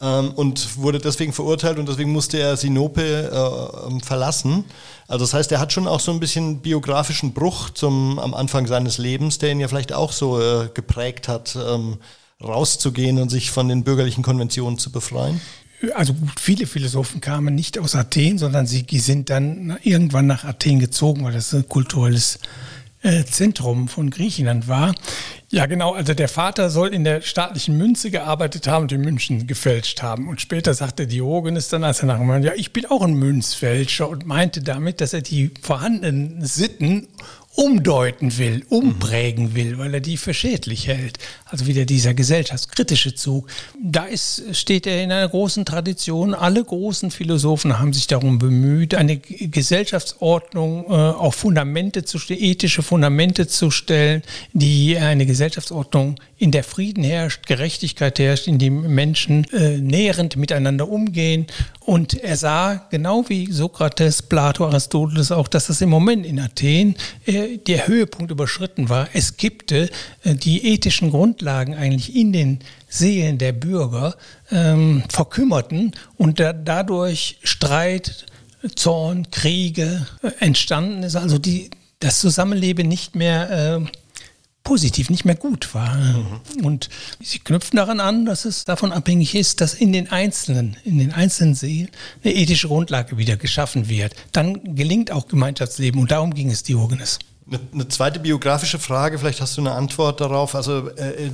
ähm, 0.00 0.32
und 0.34 0.78
wurde 0.78 1.00
deswegen 1.00 1.34
verurteilt 1.34 1.78
und 1.78 1.86
deswegen 1.86 2.12
musste 2.12 2.38
er 2.38 2.56
Sinope 2.56 3.02
äh, 3.02 3.86
ähm, 3.86 4.00
verlassen. 4.00 4.64
Also 5.06 5.26
das 5.26 5.34
heißt, 5.34 5.52
er 5.52 5.60
hat 5.60 5.74
schon 5.74 5.86
auch 5.86 6.00
so 6.00 6.12
ein 6.12 6.20
bisschen 6.20 6.60
biografischen 6.60 7.34
Bruch 7.34 7.68
zum, 7.70 8.18
am 8.18 8.32
Anfang 8.32 8.66
seines 8.66 8.96
Lebens, 8.96 9.36
der 9.36 9.50
ihn 9.50 9.60
ja 9.60 9.68
vielleicht 9.68 9.92
auch 9.92 10.12
so 10.12 10.40
äh, 10.40 10.70
geprägt 10.72 11.28
hat, 11.28 11.56
ähm, 11.56 11.98
rauszugehen 12.42 13.18
und 13.20 13.28
sich 13.28 13.50
von 13.50 13.68
den 13.68 13.84
bürgerlichen 13.84 14.22
Konventionen 14.22 14.78
zu 14.78 14.90
befreien. 14.90 15.40
Also 15.92 16.14
gut, 16.14 16.40
viele 16.40 16.66
Philosophen 16.66 17.20
kamen 17.20 17.54
nicht 17.54 17.78
aus 17.78 17.94
Athen, 17.94 18.38
sondern 18.38 18.66
sie 18.66 18.86
sind 18.92 19.30
dann 19.30 19.78
irgendwann 19.82 20.26
nach 20.26 20.44
Athen 20.44 20.78
gezogen, 20.78 21.24
weil 21.24 21.32
das 21.32 21.52
ein 21.54 21.68
kulturelles 21.68 22.38
äh, 23.04 23.24
Zentrum 23.24 23.88
von 23.88 24.10
Griechenland 24.10 24.66
war. 24.66 24.94
Ja, 25.50 25.66
genau. 25.66 25.92
Also 25.92 26.14
der 26.14 26.28
Vater 26.28 26.70
soll 26.70 26.88
in 26.88 27.04
der 27.04 27.20
staatlichen 27.20 27.76
Münze 27.76 28.10
gearbeitet 28.10 28.66
haben 28.66 28.82
und 28.82 28.90
die 28.90 28.98
Münzen 28.98 29.46
gefälscht 29.46 30.02
haben. 30.02 30.26
Und 30.26 30.40
später 30.40 30.74
sagte 30.74 31.06
Diogenes 31.06 31.68
dann, 31.68 31.84
als 31.84 32.00
er 32.00 32.06
nachher 32.06 32.38
ja, 32.40 32.52
ich 32.56 32.72
bin 32.72 32.86
auch 32.86 33.02
ein 33.02 33.14
Münzfälscher 33.14 34.08
und 34.08 34.26
meinte 34.26 34.62
damit, 34.62 35.00
dass 35.00 35.12
er 35.12 35.20
die 35.20 35.52
vorhandenen 35.60 36.44
Sitten 36.44 37.08
umdeuten 37.56 38.36
will, 38.36 38.64
umprägen 38.68 39.54
will, 39.54 39.78
weil 39.78 39.94
er 39.94 40.00
die 40.00 40.16
für 40.16 40.34
schädlich 40.34 40.88
hält. 40.88 41.18
Also 41.54 41.66
wieder 41.68 41.84
dieser 41.84 42.14
gesellschaftskritische 42.14 43.14
Zug. 43.14 43.48
Da 43.80 44.06
ist, 44.06 44.42
steht 44.56 44.88
er 44.88 45.04
in 45.04 45.12
einer 45.12 45.28
großen 45.28 45.64
Tradition. 45.64 46.34
Alle 46.34 46.64
großen 46.64 47.12
Philosophen 47.12 47.78
haben 47.78 47.92
sich 47.92 48.08
darum 48.08 48.40
bemüht, 48.40 48.96
eine 48.96 49.18
Gesellschaftsordnung 49.18 50.86
äh, 50.86 50.88
auf 50.88 51.36
Fundamente 51.36 52.04
zu 52.04 52.18
stellen, 52.18 52.42
ethische 52.42 52.82
Fundamente 52.82 53.46
zu 53.46 53.70
stellen, 53.70 54.22
die 54.52 54.98
eine 54.98 55.26
Gesellschaftsordnung 55.26 56.16
in 56.38 56.50
der 56.50 56.64
Frieden 56.64 57.04
herrscht, 57.04 57.46
Gerechtigkeit 57.46 58.18
herrscht, 58.18 58.48
in 58.48 58.58
dem 58.58 58.92
Menschen 58.92 59.44
äh, 59.52 59.78
näherend 59.78 60.36
miteinander 60.36 60.88
umgehen. 60.88 61.46
Und 61.78 62.14
er 62.14 62.36
sah, 62.36 62.86
genau 62.90 63.28
wie 63.28 63.52
Sokrates, 63.52 64.22
Plato, 64.22 64.66
Aristoteles 64.66 65.30
auch, 65.30 65.46
dass 65.46 65.68
das 65.68 65.80
im 65.80 65.90
Moment 65.90 66.26
in 66.26 66.40
Athen 66.40 66.96
äh, 67.26 67.58
der 67.58 67.86
Höhepunkt 67.86 68.32
überschritten 68.32 68.88
war. 68.88 69.08
Es 69.12 69.36
kippte, 69.36 69.88
äh, 70.24 70.34
die 70.34 70.66
ethischen 70.72 71.10
Grundlagen 71.10 71.43
Grundlagen 71.44 71.74
eigentlich 71.74 72.16
in 72.16 72.32
den 72.32 72.58
Seelen 72.88 73.36
der 73.36 73.52
Bürger 73.52 74.16
ähm, 74.50 75.02
verkümmerten 75.10 75.92
und 76.16 76.40
da, 76.40 76.54
dadurch 76.54 77.38
Streit, 77.42 78.24
Zorn, 78.74 79.30
Kriege 79.30 80.06
äh, 80.22 80.30
entstanden 80.40 81.02
ist. 81.02 81.16
Also 81.16 81.36
die, 81.38 81.68
das 82.00 82.20
Zusammenleben 82.20 82.88
nicht 82.88 83.14
mehr 83.14 83.50
äh, 83.50 83.86
positiv, 84.62 85.10
nicht 85.10 85.26
mehr 85.26 85.34
gut 85.34 85.74
war. 85.74 85.94
Mhm. 85.94 86.64
Und 86.64 86.88
sie 87.20 87.40
knüpfen 87.40 87.76
daran 87.76 88.00
an, 88.00 88.24
dass 88.24 88.46
es 88.46 88.64
davon 88.64 88.90
abhängig 88.90 89.34
ist, 89.34 89.60
dass 89.60 89.74
in 89.74 89.92
den 89.92 90.10
Einzelnen, 90.10 90.78
in 90.84 90.98
den 90.98 91.12
einzelnen 91.12 91.54
Seelen 91.54 91.90
eine 92.24 92.34
ethische 92.34 92.68
Grundlage 92.68 93.18
wieder 93.18 93.36
geschaffen 93.36 93.90
wird. 93.90 94.14
Dann 94.32 94.74
gelingt 94.74 95.10
auch 95.10 95.28
Gemeinschaftsleben 95.28 96.00
und 96.00 96.10
darum 96.10 96.32
ging 96.32 96.50
es 96.50 96.62
Diogenes. 96.62 97.18
Eine, 97.46 97.88
zweite 97.88 98.20
biografische 98.20 98.78
Frage, 98.78 99.18
vielleicht 99.18 99.42
hast 99.42 99.56
du 99.58 99.60
eine 99.60 99.72
Antwort 99.72 100.20
darauf. 100.22 100.54
Also 100.54 100.88
äh, 100.88 101.30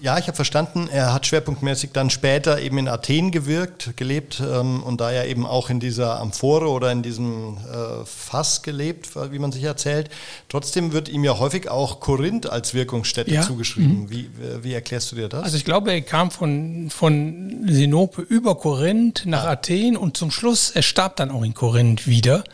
ja, 0.00 0.16
ich 0.16 0.28
habe 0.28 0.36
verstanden, 0.36 0.88
er 0.90 1.12
hat 1.12 1.26
schwerpunktmäßig 1.26 1.90
dann 1.92 2.10
später 2.10 2.60
eben 2.60 2.78
in 2.78 2.86
Athen 2.86 3.32
gewirkt, 3.32 3.96
gelebt 3.96 4.40
ähm, 4.40 4.84
und 4.84 5.00
da 5.00 5.10
ja 5.10 5.24
eben 5.24 5.44
auch 5.44 5.70
in 5.70 5.80
dieser 5.80 6.20
Amphore 6.20 6.68
oder 6.68 6.92
in 6.92 7.02
diesem 7.02 7.56
äh, 7.56 8.04
Fass 8.04 8.62
gelebt, 8.62 9.10
wie 9.32 9.38
man 9.40 9.50
sich 9.50 9.64
erzählt. 9.64 10.10
Trotzdem 10.48 10.92
wird 10.92 11.08
ihm 11.08 11.24
ja 11.24 11.40
häufig 11.40 11.68
auch 11.68 11.98
Korinth 11.98 12.48
als 12.48 12.74
Wirkungsstätte 12.74 13.32
ja. 13.32 13.42
zugeschrieben. 13.42 14.02
Mhm. 14.02 14.10
Wie, 14.10 14.20
äh, 14.20 14.62
wie 14.62 14.74
erklärst 14.74 15.10
du 15.10 15.16
dir 15.16 15.28
das? 15.28 15.42
Also 15.42 15.56
ich 15.56 15.64
glaube, 15.64 15.90
er 15.90 16.02
kam 16.02 16.30
von, 16.30 16.88
von 16.90 17.66
Sinope 17.68 18.22
über 18.22 18.54
Korinth 18.54 19.26
nach 19.26 19.44
ja. 19.44 19.50
Athen 19.50 19.96
und 19.96 20.16
zum 20.16 20.30
Schluss, 20.30 20.70
er 20.70 20.82
starb 20.82 21.16
dann 21.16 21.32
auch 21.32 21.42
in 21.42 21.54
Korinth 21.54 22.06
wieder. 22.06 22.44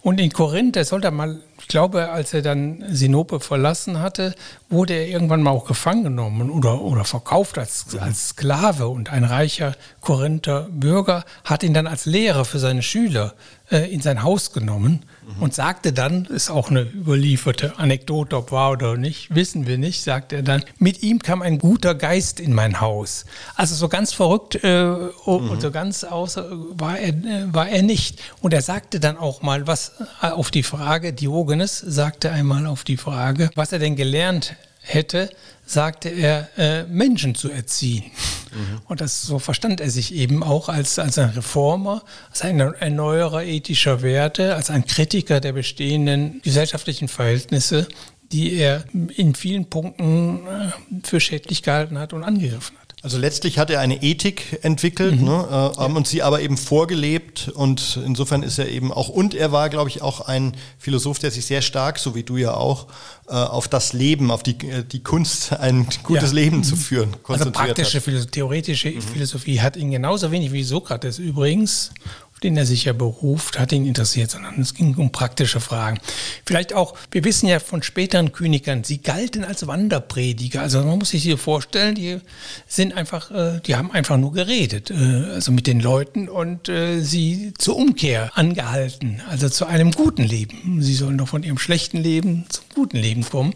Und 0.00 0.18
in 0.18 0.32
Korinth, 0.32 0.76
er 0.76 0.86
sollte 0.86 1.10
mal 1.10 1.42
ich 1.66 1.68
glaube, 1.68 2.10
als 2.10 2.32
er 2.32 2.42
dann 2.42 2.84
Sinope 2.90 3.40
verlassen 3.40 3.98
hatte, 3.98 4.36
wurde 4.70 4.94
er 4.94 5.08
irgendwann 5.08 5.42
mal 5.42 5.50
auch 5.50 5.64
gefangen 5.64 6.04
genommen 6.04 6.48
oder, 6.48 6.80
oder 6.80 7.04
verkauft 7.04 7.58
als, 7.58 7.98
als 7.98 8.28
Sklave. 8.28 8.86
Und 8.86 9.10
ein 9.10 9.24
reicher 9.24 9.74
Korinther 10.00 10.68
Bürger 10.70 11.24
hat 11.42 11.64
ihn 11.64 11.74
dann 11.74 11.88
als 11.88 12.06
Lehrer 12.06 12.44
für 12.44 12.60
seine 12.60 12.84
Schüler 12.84 13.34
äh, 13.68 13.92
in 13.92 14.00
sein 14.00 14.22
Haus 14.22 14.52
genommen 14.52 15.06
mhm. 15.26 15.42
und 15.42 15.54
sagte 15.54 15.92
dann, 15.92 16.24
ist 16.26 16.50
auch 16.50 16.70
eine 16.70 16.82
überlieferte 16.82 17.78
Anekdote, 17.78 18.36
ob 18.36 18.52
wahr 18.52 18.72
oder 18.72 18.96
nicht, 18.96 19.34
wissen 19.34 19.66
wir 19.66 19.78
nicht, 19.78 20.02
sagt 20.02 20.32
er 20.32 20.42
dann, 20.42 20.64
mit 20.78 21.02
ihm 21.02 21.18
kam 21.18 21.42
ein 21.42 21.58
guter 21.58 21.94
Geist 21.94 22.40
in 22.40 22.52
mein 22.52 22.80
Haus. 22.80 23.24
Also 23.54 23.74
so 23.74 23.88
ganz 23.88 24.12
verrückt 24.12 24.58
äh, 24.62 24.84
mhm. 24.84 25.10
und 25.24 25.60
so 25.60 25.70
ganz 25.70 26.04
außer 26.04 26.50
war 26.78 26.98
er, 26.98 27.08
äh, 27.08 27.54
war 27.54 27.68
er 27.68 27.82
nicht. 27.82 28.22
Und 28.40 28.54
er 28.54 28.62
sagte 28.62 29.00
dann 29.00 29.16
auch 29.16 29.42
mal, 29.42 29.66
was 29.66 29.92
äh, 30.22 30.28
auf 30.28 30.50
die 30.50 30.62
Frage, 30.62 31.12
Diogenes 31.12 31.78
sagte 31.78 32.30
einmal 32.30 32.66
auf 32.66 32.84
die 32.84 32.96
Frage, 32.96 33.50
was 33.54 33.72
er 33.72 33.78
denn 33.78 33.96
gelernt 33.96 34.56
hätte, 34.86 35.30
sagte 35.64 36.08
er, 36.08 36.48
äh, 36.56 36.84
Menschen 36.84 37.34
zu 37.34 37.50
erziehen. 37.50 38.04
Mhm. 38.52 38.80
Und 38.86 39.00
das, 39.00 39.22
so 39.22 39.38
verstand 39.38 39.80
er 39.80 39.90
sich 39.90 40.14
eben 40.14 40.42
auch 40.42 40.68
als, 40.68 40.98
als 40.98 41.18
ein 41.18 41.30
Reformer, 41.30 42.02
als 42.30 42.42
ein 42.42 42.60
Erneuerer 42.60 43.42
ethischer 43.42 44.02
Werte, 44.02 44.54
als 44.54 44.70
ein 44.70 44.86
Kritiker 44.86 45.40
der 45.40 45.52
bestehenden 45.52 46.40
gesellschaftlichen 46.42 47.08
Verhältnisse, 47.08 47.88
die 48.32 48.54
er 48.54 48.84
in 48.92 49.34
vielen 49.34 49.66
Punkten 49.66 50.46
äh, 50.46 50.70
für 51.02 51.20
schädlich 51.20 51.62
gehalten 51.62 51.98
hat 51.98 52.12
und 52.12 52.22
angegriffen 52.22 52.76
hat. 52.78 52.85
Also 53.02 53.18
letztlich 53.18 53.58
hat 53.58 53.68
er 53.70 53.80
eine 53.80 54.02
Ethik 54.02 54.58
entwickelt 54.62 55.20
mhm. 55.20 55.26
ne, 55.26 55.46
äh, 55.48 55.80
ja. 55.80 55.86
und 55.86 56.08
sie 56.08 56.22
aber 56.22 56.40
eben 56.40 56.56
vorgelebt 56.56 57.50
und 57.54 58.00
insofern 58.04 58.42
ist 58.42 58.58
er 58.58 58.68
eben 58.68 58.90
auch, 58.90 59.08
und 59.08 59.34
er 59.34 59.52
war, 59.52 59.68
glaube 59.68 59.90
ich, 59.90 60.00
auch 60.00 60.22
ein 60.22 60.56
Philosoph, 60.78 61.18
der 61.18 61.30
sich 61.30 61.44
sehr 61.44 61.60
stark, 61.60 61.98
so 61.98 62.14
wie 62.14 62.22
du 62.22 62.38
ja 62.38 62.54
auch, 62.54 62.86
äh, 63.28 63.34
auf 63.34 63.68
das 63.68 63.92
Leben, 63.92 64.30
auf 64.30 64.42
die, 64.42 64.56
äh, 64.66 64.82
die 64.82 65.02
Kunst, 65.02 65.52
ein 65.52 65.86
gutes 66.04 66.30
ja. 66.30 66.36
Leben 66.36 66.64
zu 66.64 66.74
mhm. 66.74 66.80
führen. 66.80 67.16
Also 67.28 67.50
praktische, 67.50 68.00
hat. 68.00 68.32
theoretische 68.32 68.90
mhm. 68.90 69.02
Philosophie 69.02 69.60
hat 69.60 69.76
ihn 69.76 69.90
genauso 69.90 70.32
wenig 70.32 70.52
wie 70.52 70.62
Sokrates 70.62 71.18
übrigens 71.18 71.92
auf 72.36 72.40
den 72.40 72.58
er 72.58 72.66
sich 72.66 72.84
ja 72.84 72.92
beruft, 72.92 73.58
hat 73.58 73.72
ihn 73.72 73.86
interessiert, 73.86 74.30
sondern 74.30 74.60
es 74.60 74.74
ging 74.74 74.94
um 74.96 75.10
praktische 75.10 75.58
Fragen. 75.58 75.98
Vielleicht 76.44 76.74
auch, 76.74 76.94
wir 77.10 77.24
wissen 77.24 77.48
ja 77.48 77.60
von 77.60 77.82
späteren 77.82 78.32
Königern, 78.32 78.84
sie 78.84 78.98
galten 78.98 79.42
als 79.42 79.66
Wanderprediger. 79.66 80.60
Also 80.60 80.82
man 80.82 80.98
muss 80.98 81.10
sich 81.10 81.22
hier 81.22 81.38
vorstellen, 81.38 81.94
die 81.94 82.18
sind 82.66 82.92
einfach, 82.94 83.30
äh, 83.30 83.60
die 83.64 83.74
haben 83.74 83.90
einfach 83.90 84.18
nur 84.18 84.34
geredet, 84.34 84.90
äh, 84.90 84.94
also 85.32 85.50
mit 85.50 85.66
den 85.66 85.80
Leuten 85.80 86.28
und 86.28 86.68
äh, 86.68 87.00
sie 87.00 87.54
zur 87.56 87.76
Umkehr 87.76 88.30
angehalten, 88.34 89.22
also 89.30 89.48
zu 89.48 89.64
einem 89.64 89.92
guten 89.92 90.22
Leben. 90.22 90.82
Sie 90.82 90.94
sollen 90.94 91.16
doch 91.16 91.28
von 91.28 91.42
ihrem 91.42 91.56
schlechten 91.56 91.96
Leben 91.96 92.44
zum 92.50 92.65
guten 92.76 92.98
Leben 92.98 93.24
kommen. 93.24 93.54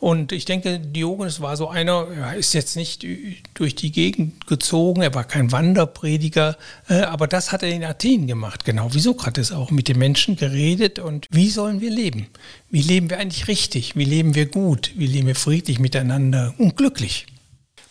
Und 0.00 0.32
ich 0.32 0.44
denke, 0.44 0.80
Diogenes 0.80 1.40
war 1.40 1.56
so 1.56 1.68
einer, 1.68 2.08
er 2.08 2.34
ist 2.34 2.52
jetzt 2.52 2.74
nicht 2.74 3.06
durch 3.54 3.74
die 3.74 3.92
Gegend 3.92 4.46
gezogen, 4.46 5.02
er 5.02 5.14
war 5.14 5.24
kein 5.24 5.52
Wanderprediger, 5.52 6.56
äh, 6.88 7.02
aber 7.02 7.26
das 7.26 7.52
hat 7.52 7.62
er 7.62 7.68
in 7.68 7.84
Athen 7.84 8.26
gemacht, 8.26 8.64
genau 8.64 8.92
wie 8.92 9.00
Sokrates 9.00 9.52
auch, 9.52 9.70
mit 9.70 9.88
den 9.88 9.98
Menschen 9.98 10.36
geredet 10.36 10.98
und 10.98 11.26
wie 11.30 11.48
sollen 11.48 11.80
wir 11.80 11.90
leben? 11.90 12.26
Wie 12.70 12.82
leben 12.82 13.08
wir 13.08 13.18
eigentlich 13.18 13.46
richtig? 13.46 13.94
Wie 13.94 14.04
leben 14.04 14.34
wir 14.34 14.46
gut? 14.46 14.92
Wie 14.96 15.06
leben 15.06 15.28
wir 15.28 15.36
friedlich 15.36 15.78
miteinander 15.78 16.54
und 16.58 16.76
glücklich? 16.76 17.26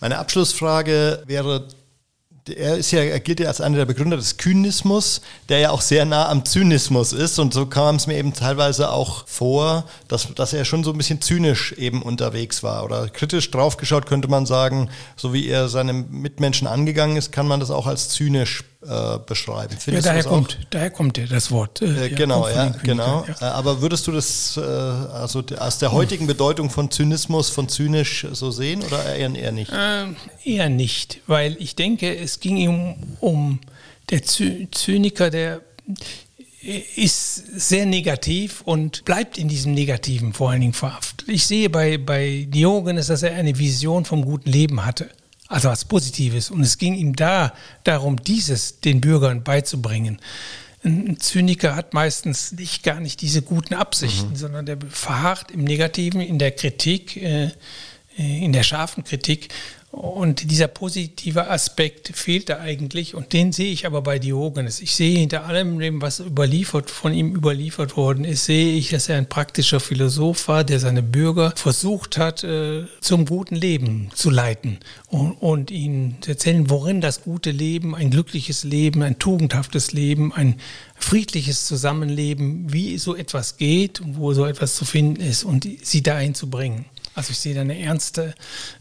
Meine 0.01 0.17
Abschlussfrage 0.17 1.23
wäre 1.25 1.67
er 2.47 2.77
ist 2.77 2.91
ja, 2.91 3.01
er 3.01 3.19
gilt 3.19 3.39
ja 3.39 3.47
als 3.47 3.61
einer 3.61 3.77
der 3.77 3.85
Begründer 3.85 4.17
des 4.17 4.37
Kynismus, 4.37 5.21
der 5.49 5.59
ja 5.59 5.69
auch 5.71 5.81
sehr 5.81 6.05
nah 6.05 6.29
am 6.29 6.45
Zynismus 6.45 7.13
ist. 7.13 7.39
Und 7.39 7.53
so 7.53 7.65
kam 7.65 7.95
es 7.95 8.07
mir 8.07 8.17
eben 8.17 8.33
teilweise 8.33 8.91
auch 8.91 9.27
vor, 9.27 9.85
dass, 10.07 10.33
dass 10.33 10.53
er 10.53 10.65
schon 10.65 10.83
so 10.83 10.91
ein 10.91 10.97
bisschen 10.97 11.21
zynisch 11.21 11.73
eben 11.73 12.01
unterwegs 12.01 12.63
war. 12.63 12.83
Oder 12.83 13.09
kritisch 13.09 13.51
draufgeschaut 13.51 14.05
könnte 14.05 14.27
man 14.27 14.45
sagen, 14.45 14.89
so 15.15 15.33
wie 15.33 15.47
er 15.47 15.69
seine 15.69 15.93
Mitmenschen 15.93 16.67
angegangen 16.67 17.17
ist, 17.17 17.31
kann 17.31 17.47
man 17.47 17.59
das 17.59 17.71
auch 17.71 17.87
als 17.87 18.09
zynisch 18.09 18.63
äh, 18.81 19.19
beschreiben. 19.25 19.75
Findest 19.77 20.05
ja, 20.05 20.13
daher 20.13 20.23
kommt, 20.23 20.57
daher 20.69 20.89
kommt 20.89 21.17
ja 21.17 21.25
das 21.25 21.51
Wort. 21.51 21.81
Äh, 21.81 22.05
äh 22.05 22.09
genau, 22.09 22.47
ja, 22.47 22.69
genau. 22.81 23.25
Ja. 23.41 23.51
Aber 23.51 23.81
würdest 23.81 24.07
du 24.07 24.13
das 24.13 24.55
äh, 24.55 24.61
also 24.61 25.43
aus 25.57 25.79
der 25.79 25.91
heutigen 25.91 26.27
Bedeutung 26.27 26.69
von 26.69 26.89
Zynismus, 26.89 27.49
von 27.49 27.67
zynisch 27.67 28.25
so 28.31 28.51
sehen 28.51 28.81
oder 28.81 29.03
eher, 29.15 29.35
eher 29.35 29.51
nicht? 29.51 29.71
Ähm, 29.75 30.15
eher 30.45 30.69
nicht, 30.69 31.19
weil 31.27 31.57
ich 31.59 31.75
denke, 31.75 32.15
es 32.15 32.39
ging 32.39 32.55
ihm 32.55 32.95
um 33.19 33.59
der 34.11 34.23
Zyniker, 34.23 35.29
der 35.29 35.61
ist 36.95 37.35
sehr 37.35 37.85
negativ 37.85 38.61
und 38.61 39.03
bleibt 39.03 39.37
in 39.37 39.49
diesem 39.49 39.73
Negativen 39.73 40.33
vor 40.33 40.51
allen 40.51 40.61
Dingen 40.61 40.73
verhaftet. 40.73 41.27
Ich 41.27 41.45
sehe 41.45 41.69
bei, 41.69 41.97
bei 41.97 42.47
Diogenes, 42.49 43.07
dass 43.07 43.23
er 43.23 43.33
eine 43.33 43.57
Vision 43.57 44.05
vom 44.05 44.23
guten 44.23 44.49
Leben 44.49 44.85
hatte 44.85 45.09
also 45.49 45.67
was 45.67 45.83
Positives. 45.83 46.49
Und 46.49 46.61
es 46.61 46.77
ging 46.77 46.93
ihm 46.93 47.15
da 47.15 47.53
darum, 47.83 48.23
dieses 48.23 48.79
den 48.79 49.01
Bürgern 49.01 49.43
beizubringen. 49.43 50.21
Ein 50.83 51.19
Zyniker 51.19 51.75
hat 51.75 51.93
meistens 51.93 52.53
nicht 52.53 52.83
gar 52.83 53.01
nicht 53.01 53.19
diese 53.19 53.41
guten 53.41 53.73
Absichten, 53.73 54.29
mhm. 54.29 54.35
sondern 54.37 54.65
der 54.65 54.77
verharrt 54.89 55.51
im 55.51 55.65
Negativen, 55.65 56.21
in 56.21 56.39
der 56.39 56.51
Kritik, 56.51 57.17
äh, 57.17 57.51
äh 58.17 58.45
in 58.45 58.53
der 58.53 58.63
scharfen 58.63 59.03
Kritik 59.03 59.49
und 59.91 60.51
dieser 60.51 60.67
positive 60.67 61.49
Aspekt 61.49 62.11
fehlt 62.15 62.49
da 62.49 62.59
eigentlich 62.59 63.15
und 63.15 63.33
den 63.33 63.51
sehe 63.51 63.71
ich 63.71 63.87
aber 63.87 64.03
bei 64.03 64.19
Diogenes. 64.19 64.81
Ich 64.81 64.95
sehe 64.95 65.17
hinter 65.17 65.45
allem 65.45 65.79
dem, 65.79 65.99
was 65.99 66.19
überliefert, 66.19 66.91
von 66.91 67.11
ihm 67.11 67.35
überliefert 67.35 67.97
worden 67.97 68.23
ist, 68.23 68.45
sehe 68.45 68.75
ich, 68.75 68.89
dass 68.89 69.09
er 69.09 69.17
ein 69.17 69.27
praktischer 69.27 69.79
Philosoph 69.79 70.47
war, 70.47 70.63
der 70.63 70.79
seine 70.79 71.01
Bürger 71.01 71.53
versucht 71.55 72.19
hat, 72.19 72.43
äh, 72.43 72.85
zum 73.01 73.25
guten 73.25 73.55
Leben 73.55 74.11
zu 74.13 74.29
leiten 74.29 74.77
und, 75.07 75.31
und 75.33 75.71
ihnen 75.71 76.17
zu 76.21 76.31
erzählen, 76.31 76.69
worin 76.69 77.01
das 77.01 77.23
gute 77.23 77.49
Leben, 77.49 77.95
ein 77.95 78.11
glückliches 78.11 78.63
Leben, 78.63 79.01
ein 79.01 79.17
tugendhaftes 79.17 79.91
Leben, 79.91 80.31
ein 80.33 80.59
friedliches 80.99 81.65
Zusammenleben, 81.65 82.71
wie 82.71 82.99
so 82.99 83.15
etwas 83.15 83.57
geht 83.57 84.01
und 84.01 84.17
wo 84.17 84.33
so 84.33 84.45
etwas 84.45 84.75
zu 84.75 84.85
finden 84.85 85.21
ist 85.21 85.43
und 85.43 85.67
sie 85.81 86.03
dahin 86.03 86.35
zu 86.35 86.47
bringen. 86.47 86.85
Also 87.15 87.31
ich 87.31 87.39
sehe 87.39 87.53
da 87.53 87.61
eine 87.61 87.79
ernste, 87.79 88.33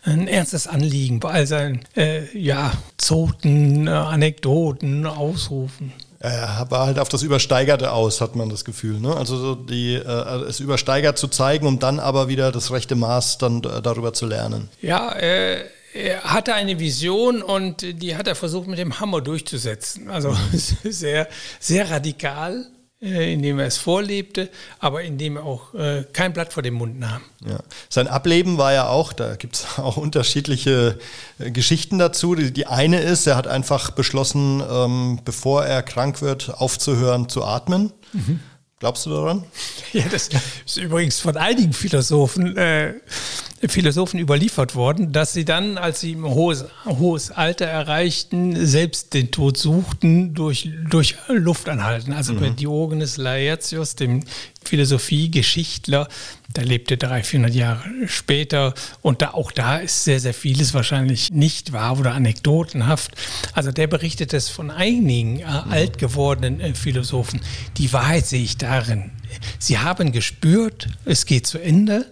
ein 0.04 0.28
ernstes 0.28 0.66
Anliegen 0.66 1.20
bei 1.20 1.30
all 1.30 1.46
seinen 1.46 1.80
äh, 1.96 2.24
ja, 2.38 2.72
Zoten, 2.96 3.86
äh, 3.86 3.90
Anekdoten, 3.90 5.06
Ausrufen. 5.06 5.92
Er 6.20 6.66
war 6.70 6.86
halt 6.86 6.98
auf 6.98 7.08
das 7.08 7.22
Übersteigerte 7.22 7.92
aus, 7.92 8.20
hat 8.20 8.34
man 8.34 8.48
das 8.48 8.64
Gefühl. 8.64 8.98
Ne? 8.98 9.16
Also 9.16 9.36
so 9.36 9.54
die, 9.54 9.94
äh, 9.94 10.48
es 10.48 10.58
übersteigert 10.58 11.16
zu 11.16 11.28
zeigen, 11.28 11.66
um 11.66 11.78
dann 11.78 12.00
aber 12.00 12.28
wieder 12.28 12.50
das 12.50 12.72
rechte 12.72 12.96
Maß 12.96 13.38
dann 13.38 13.62
äh, 13.62 13.80
darüber 13.80 14.12
zu 14.12 14.26
lernen. 14.26 14.68
Ja, 14.82 15.12
äh, 15.12 15.64
er 15.94 16.22
hatte 16.22 16.54
eine 16.54 16.78
Vision 16.78 17.42
und 17.42 17.82
die 18.02 18.16
hat 18.16 18.26
er 18.26 18.34
versucht 18.34 18.66
mit 18.66 18.78
dem 18.78 19.00
Hammer 19.00 19.20
durchzusetzen. 19.20 20.10
Also 20.10 20.36
sehr, 20.84 21.28
sehr 21.60 21.90
radikal 21.90 22.62
äh, 22.62 22.77
indem 23.00 23.60
er 23.60 23.66
es 23.66 23.76
vorlebte, 23.76 24.50
aber 24.80 25.02
indem 25.02 25.36
er 25.36 25.44
auch 25.44 25.72
äh, 25.74 26.04
kein 26.12 26.32
Blatt 26.32 26.52
vor 26.52 26.64
den 26.64 26.74
Mund 26.74 26.98
nahm. 26.98 27.22
Ja. 27.46 27.60
Sein 27.88 28.08
Ableben 28.08 28.58
war 28.58 28.72
ja 28.72 28.88
auch, 28.88 29.12
da 29.12 29.36
gibt 29.36 29.56
es 29.56 29.66
auch 29.78 29.96
unterschiedliche 29.96 30.98
äh, 31.38 31.50
Geschichten 31.50 31.98
dazu. 31.98 32.34
Die, 32.34 32.52
die, 32.52 32.66
eine 32.66 33.00
ist, 33.00 33.26
er 33.26 33.36
hat 33.36 33.46
einfach 33.46 33.92
beschlossen, 33.92 34.62
ähm, 34.68 35.20
bevor 35.24 35.64
er 35.64 35.82
krank 35.82 36.22
wird, 36.22 36.50
aufzuhören 36.60 37.28
zu 37.28 37.44
atmen. 37.44 37.92
Mhm. 38.12 38.40
Glaubst 38.80 39.06
du 39.06 39.10
daran? 39.10 39.44
Ja, 39.92 40.04
das 40.10 40.28
ist 40.66 40.76
übrigens 40.76 41.18
von 41.18 41.36
einigen 41.38 41.72
Philosophen 41.72 42.56
äh, 42.58 42.92
Philosophen 43.66 44.20
überliefert 44.20 44.74
worden, 44.74 45.12
dass 45.12 45.32
sie 45.32 45.44
dann, 45.44 45.78
als 45.78 46.00
sie 46.00 46.12
ein 46.12 46.24
hohes, 46.24 46.66
hohes 46.84 47.30
Alter 47.30 47.66
erreichten, 47.66 48.66
selbst 48.66 49.14
den 49.14 49.30
Tod 49.30 49.56
suchten 49.56 50.34
durch, 50.34 50.70
durch 50.88 51.16
Luftanhalten. 51.28 52.12
Also 52.12 52.34
mhm. 52.34 52.40
bei 52.40 52.50
Diogenes 52.50 53.16
Laertius, 53.16 53.96
dem 53.96 54.22
Philosophiegeschichtler, 54.64 56.08
der 56.54 56.64
lebte 56.64 56.96
300, 56.96 57.26
400 57.26 57.54
Jahre 57.54 57.84
später 58.06 58.74
und 59.02 59.22
da, 59.22 59.30
auch 59.30 59.50
da 59.50 59.78
ist 59.78 60.04
sehr, 60.04 60.20
sehr 60.20 60.34
vieles 60.34 60.72
wahrscheinlich 60.74 61.30
nicht 61.30 61.72
wahr 61.72 61.98
oder 61.98 62.12
anekdotenhaft. 62.12 63.12
Also 63.54 63.72
der 63.72 63.86
berichtet 63.86 64.34
es 64.34 64.48
von 64.48 64.70
einigen 64.70 65.40
äh, 65.40 65.44
alt 65.44 65.98
gewordenen 65.98 66.60
äh, 66.60 66.74
Philosophen. 66.74 67.40
Die 67.76 67.92
Wahrheit 67.92 68.26
sehe 68.26 68.42
ich 68.42 68.56
darin. 68.56 69.10
Sie 69.58 69.78
haben 69.78 70.12
gespürt, 70.12 70.88
es 71.04 71.26
geht 71.26 71.46
zu 71.46 71.58
Ende, 71.58 72.06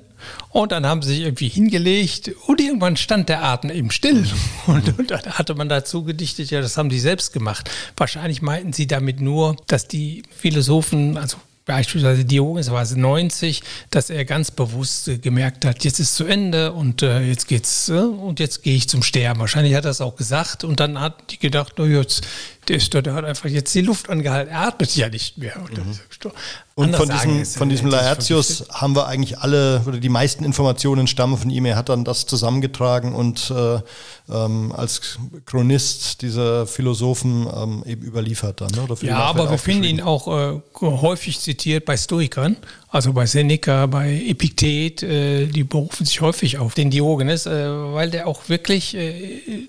und 0.51 0.73
dann 0.73 0.87
haben 0.87 1.03
sie 1.03 1.15
sich 1.15 1.21
irgendwie 1.21 1.49
hingelegt 1.49 2.33
und 2.47 2.61
irgendwann 2.61 2.97
stand 2.97 3.29
der 3.29 3.43
Atem 3.43 3.71
eben 3.71 3.91
still. 3.91 4.27
Und, 4.67 4.99
und, 4.99 5.11
dann 5.12 5.25
hatte 5.25 5.55
man 5.55 5.69
dazu 5.69 6.03
gedichtet, 6.03 6.51
ja, 6.51 6.61
das 6.61 6.77
haben 6.77 6.91
sie 6.91 6.99
selbst 6.99 7.33
gemacht. 7.33 7.71
Wahrscheinlich 7.97 8.43
meinten 8.43 8.73
sie 8.73 8.89
damit 8.89 9.21
nur, 9.21 9.57
dass 9.69 9.87
die 9.87 10.23
Philosophen, 10.37 11.17
also 11.17 11.37
beispielsweise 11.67 12.25
Diogenes 12.25 12.71
war 12.71 12.83
es 12.83 12.97
90, 12.97 13.62
dass 13.91 14.09
er 14.09 14.25
ganz 14.25 14.51
bewusst 14.51 15.09
äh, 15.09 15.19
gemerkt 15.19 15.65
hat, 15.65 15.85
jetzt 15.85 15.99
ist 15.99 16.15
zu 16.15 16.25
Ende 16.25 16.73
und 16.73 17.03
äh, 17.03 17.21
jetzt 17.21 17.49
geht's 17.49 17.89
äh, 17.89 17.95
und 17.95 18.41
jetzt 18.41 18.62
gehe 18.62 18.77
ich 18.77 18.89
zum 18.89 19.03
Sterben. 19.03 19.41
Wahrscheinlich 19.41 19.75
hat 19.75 19.85
er 19.85 19.91
es 19.91 20.01
auch 20.01 20.17
gesagt 20.17 20.65
und 20.65 20.81
dann 20.81 21.01
hat 21.01 21.33
die 21.33 21.39
gedacht, 21.39 21.77
no, 21.79 21.85
jetzt 21.85 22.27
der, 22.68 22.76
ist, 22.76 22.92
der 22.94 23.14
hat 23.14 23.24
einfach 23.24 23.48
jetzt 23.48 23.74
die 23.74 23.81
Luft 23.81 24.11
angehalten. 24.11 24.52
Er 24.52 24.68
atmet 24.68 24.94
ja 24.96 25.09
nicht 25.09 25.38
mehr. 25.38 25.57
Mhm. 25.59 26.33
Und 26.74 26.94
von 26.94 27.09
diesem, 27.09 27.46
von 27.46 27.68
diesem 27.70 27.88
Laertius 27.88 28.66
haben 28.70 28.94
wir 28.94 29.07
eigentlich 29.07 29.38
alle, 29.38 29.83
oder 29.87 29.98
die 29.98 30.11
meisten 30.11 30.44
Informationen 30.44 31.07
stammen 31.07 31.38
von 31.38 31.48
ihm. 31.48 31.64
Er 31.64 31.76
hat 31.76 31.88
dann 31.88 32.05
das 32.05 32.26
zusammengetragen 32.26 33.14
und 33.14 33.50
äh, 33.50 33.81
ähm, 34.29 34.72
als 34.72 35.18
Chronist 35.46 36.20
dieser 36.20 36.66
Philosophen 36.66 37.46
ähm, 37.55 37.83
eben 37.87 38.02
überliefert 38.02 38.61
dann. 38.61 38.70
Ne? 38.72 38.94
ja, 39.02 39.18
aber 39.18 39.50
wir 39.50 39.59
finden 39.59 39.85
ihn 39.85 40.00
auch 40.02 40.29
äh, 40.29 40.61
häufig 40.83 41.40
zitiert 41.40 41.87
bei 41.87 41.96
Stoikern, 41.96 42.57
also 42.88 43.12
bei 43.12 43.24
Seneca, 43.24 43.87
bei 43.87 44.12
Epiktet, 44.26 45.02
äh, 45.02 45.46
die 45.46 45.64
berufen 45.64 46.05
sich 46.05 46.20
häufig 46.20 46.59
auf 46.59 46.74
den 46.74 46.90
Diogenes, 46.90 47.46
äh, 47.46 47.70
weil 47.94 48.11
der 48.11 48.26
auch 48.26 48.48
wirklich 48.48 48.94
äh, 48.94 49.68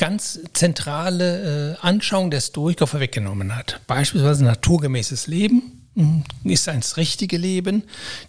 ganz 0.00 0.40
zentrale 0.54 1.76
äh, 1.82 1.86
Anschauung 1.86 2.30
der 2.30 2.40
Stoiker 2.40 2.86
vorweggenommen 2.86 3.54
hat. 3.54 3.82
Beispielsweise 3.86 4.44
naturgemäßes 4.44 5.26
Leben, 5.26 5.79
ist 6.44 6.66
das 6.68 6.96
richtige 6.96 7.36
Leben. 7.36 7.82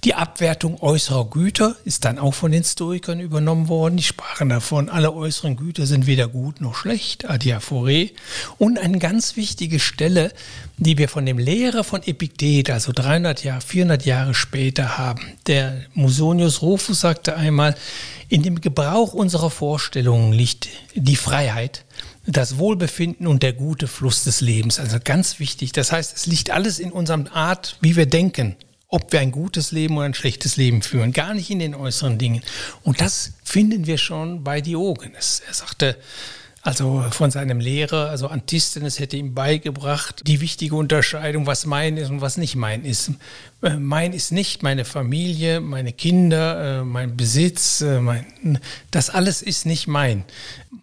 Die 0.03 0.15
Abwertung 0.15 0.81
äußerer 0.81 1.25
Güter 1.25 1.75
ist 1.85 2.05
dann 2.05 2.17
auch 2.17 2.33
von 2.33 2.51
den 2.51 2.63
Stoikern 2.63 3.19
übernommen 3.19 3.67
worden. 3.67 3.97
Die 3.97 4.03
sprachen 4.03 4.49
davon, 4.49 4.89
alle 4.89 5.13
äußeren 5.13 5.55
Güter 5.55 5.85
sind 5.85 6.07
weder 6.07 6.27
gut 6.27 6.59
noch 6.59 6.75
schlecht, 6.75 7.29
Adiaphore. 7.29 8.09
Und 8.57 8.79
eine 8.79 8.97
ganz 8.97 9.35
wichtige 9.35 9.79
Stelle, 9.79 10.33
die 10.77 10.97
wir 10.97 11.07
von 11.07 11.25
dem 11.25 11.37
Lehrer 11.37 11.83
von 11.83 12.01
Epiktet, 12.03 12.71
also 12.71 12.91
300 12.93 13.43
Jahre, 13.43 13.61
400 13.61 14.05
Jahre 14.05 14.33
später 14.33 14.97
haben. 14.97 15.21
Der 15.45 15.81
Musonius 15.93 16.63
Rufus 16.63 17.01
sagte 17.01 17.35
einmal, 17.35 17.75
in 18.27 18.43
dem 18.43 18.59
Gebrauch 18.61 19.13
unserer 19.13 19.49
Vorstellungen 19.49 20.33
liegt 20.33 20.69
die 20.95 21.15
Freiheit 21.15 21.85
das 22.25 22.57
Wohlbefinden 22.57 23.27
und 23.27 23.43
der 23.43 23.53
gute 23.53 23.87
Fluss 23.87 24.23
des 24.23 24.41
Lebens. 24.41 24.79
Also 24.79 24.97
ganz 25.03 25.39
wichtig. 25.39 25.71
Das 25.71 25.91
heißt, 25.91 26.15
es 26.15 26.25
liegt 26.25 26.51
alles 26.51 26.79
in 26.79 26.91
unserem 26.91 27.27
Art, 27.27 27.77
wie 27.81 27.95
wir 27.95 28.05
denken. 28.05 28.55
Ob 28.87 29.13
wir 29.13 29.21
ein 29.21 29.31
gutes 29.31 29.71
Leben 29.71 29.97
oder 29.97 30.05
ein 30.05 30.13
schlechtes 30.13 30.57
Leben 30.57 30.81
führen. 30.81 31.13
Gar 31.13 31.33
nicht 31.33 31.49
in 31.49 31.59
den 31.59 31.73
äußeren 31.73 32.17
Dingen. 32.17 32.43
Und 32.83 32.99
das 32.99 33.31
finden 33.43 33.87
wir 33.87 33.97
schon 33.97 34.43
bei 34.43 34.59
Diogenes. 34.59 35.41
Er 35.47 35.53
sagte, 35.53 35.97
also 36.63 37.03
von 37.09 37.31
seinem 37.31 37.59
Lehrer, 37.59 38.09
also 38.09 38.27
Antisthenes 38.27 38.99
hätte 38.99 39.17
ihm 39.17 39.33
beigebracht, 39.33 40.21
die 40.27 40.41
wichtige 40.41 40.75
Unterscheidung, 40.75 41.47
was 41.47 41.65
mein 41.65 41.97
ist 41.97 42.11
und 42.11 42.21
was 42.21 42.37
nicht 42.37 42.55
mein 42.55 42.85
ist. 42.85 43.11
Äh, 43.63 43.77
mein 43.77 44.13
ist 44.13 44.31
nicht 44.31 44.61
meine 44.61 44.85
Familie, 44.85 45.59
meine 45.59 45.91
Kinder, 45.91 46.81
äh, 46.81 46.83
mein 46.83 47.17
Besitz, 47.17 47.81
äh, 47.81 47.99
mein, 47.99 48.59
das 48.91 49.09
alles 49.09 49.41
ist 49.41 49.65
nicht 49.65 49.87
mein. 49.87 50.23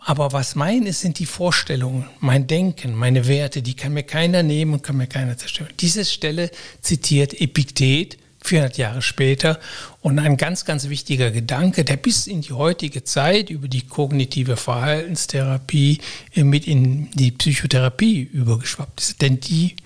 Aber 0.00 0.32
was 0.32 0.56
mein 0.56 0.84
ist, 0.84 1.00
sind 1.00 1.20
die 1.20 1.26
Vorstellungen, 1.26 2.06
mein 2.18 2.46
Denken, 2.48 2.94
meine 2.94 3.28
Werte, 3.28 3.62
die 3.62 3.74
kann 3.74 3.94
mir 3.94 4.02
keiner 4.04 4.42
nehmen 4.42 4.74
und 4.74 4.82
kann 4.82 4.96
mir 4.96 5.06
keiner 5.06 5.36
zerstören. 5.36 5.70
Diese 5.78 6.04
Stelle 6.04 6.50
zitiert 6.80 7.40
Epiktet, 7.40 8.16
400 8.48 8.78
Jahre 8.78 9.02
später. 9.02 9.58
Und 10.00 10.18
ein 10.18 10.36
ganz, 10.36 10.64
ganz 10.64 10.88
wichtiger 10.88 11.30
Gedanke, 11.30 11.84
der 11.84 11.96
bis 11.96 12.26
in 12.26 12.40
die 12.40 12.52
heutige 12.52 13.04
Zeit 13.04 13.50
über 13.50 13.68
die 13.68 13.82
kognitive 13.82 14.56
Verhaltenstherapie 14.56 15.98
mit 16.34 16.66
in 16.66 17.10
die 17.12 17.30
Psychotherapie 17.30 18.22
übergeschwappt 18.22 19.00
ist. 19.00 19.22
Denn 19.22 19.40
die, 19.40 19.76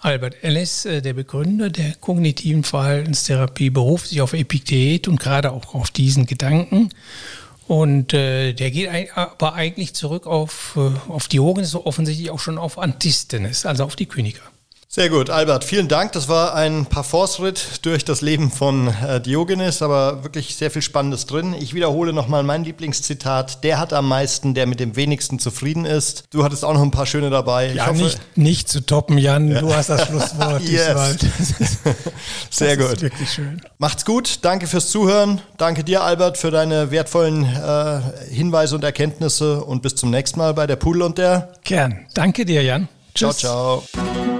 Albert 0.00 0.36
Ellis, 0.42 0.84
äh, 0.84 1.02
der 1.02 1.14
Begründer 1.14 1.70
der 1.70 1.94
kognitiven 1.94 2.64
Verhaltenstherapie, 2.64 3.70
beruft 3.70 4.08
sich 4.08 4.20
auf 4.20 4.32
Epiktet 4.32 5.08
und 5.08 5.18
gerade 5.18 5.52
auch 5.52 5.74
auf 5.74 5.90
diesen 5.90 6.26
Gedanken. 6.26 6.90
Und 7.66 8.14
äh, 8.14 8.52
der 8.52 8.72
geht 8.72 8.88
aber 9.14 9.54
eigentlich 9.54 9.94
zurück 9.94 10.26
auf, 10.26 10.76
äh, 10.76 11.10
auf 11.10 11.28
Diogenes, 11.28 11.76
offensichtlich 11.76 12.30
auch 12.30 12.40
schon 12.40 12.58
auf 12.58 12.78
Antisthenes, 12.78 13.64
also 13.64 13.84
auf 13.84 13.94
die 13.94 14.06
Kyniker. 14.06 14.42
Sehr 14.92 15.08
gut, 15.08 15.30
Albert, 15.30 15.62
vielen 15.62 15.86
Dank. 15.86 16.10
Das 16.14 16.28
war 16.28 16.52
ein 16.56 16.84
Parforce-Ritt 16.84 17.86
durch 17.86 18.04
das 18.04 18.22
Leben 18.22 18.50
von 18.50 18.88
äh, 18.88 19.20
Diogenes, 19.20 19.82
aber 19.82 20.24
wirklich 20.24 20.56
sehr 20.56 20.68
viel 20.72 20.82
Spannendes 20.82 21.26
drin. 21.26 21.54
Ich 21.56 21.74
wiederhole 21.74 22.12
nochmal 22.12 22.42
mein 22.42 22.64
Lieblingszitat. 22.64 23.62
Der 23.62 23.78
hat 23.78 23.92
am 23.92 24.08
meisten, 24.08 24.52
der 24.52 24.66
mit 24.66 24.80
dem 24.80 24.96
wenigsten 24.96 25.38
zufrieden 25.38 25.84
ist. 25.84 26.24
Du 26.30 26.42
hattest 26.42 26.64
auch 26.64 26.74
noch 26.74 26.82
ein 26.82 26.90
paar 26.90 27.06
schöne 27.06 27.30
dabei. 27.30 27.72
Ja, 27.72 27.86
hoffe, 27.86 28.02
nicht, 28.02 28.36
nicht 28.36 28.68
zu 28.68 28.84
toppen, 28.84 29.16
Jan. 29.16 29.52
Ja. 29.52 29.60
Du 29.60 29.72
hast 29.72 29.90
das 29.90 30.08
Schlusswort. 30.08 30.62
yes. 30.64 30.96
sehr 32.50 32.76
das 32.76 32.84
gut. 32.88 32.96
Ist 32.96 33.02
wirklich 33.02 33.32
schön. 33.32 33.62
Macht's 33.78 34.04
gut. 34.04 34.40
Danke 34.42 34.66
fürs 34.66 34.90
Zuhören. 34.90 35.40
Danke 35.56 35.84
dir, 35.84 36.02
Albert, 36.02 36.36
für 36.36 36.50
deine 36.50 36.90
wertvollen 36.90 37.44
äh, 37.44 38.00
Hinweise 38.28 38.74
und 38.74 38.82
Erkenntnisse 38.82 39.62
und 39.62 39.82
bis 39.82 39.94
zum 39.94 40.10
nächsten 40.10 40.40
Mal 40.40 40.52
bei 40.52 40.66
der 40.66 40.74
Pudel 40.74 41.02
und 41.02 41.16
der 41.16 41.52
Kern. 41.64 42.08
Danke 42.12 42.44
dir, 42.44 42.64
Jan. 42.64 42.88
Tschüss. 43.14 43.36
Ciao, 43.36 43.84
ciao. 43.92 44.39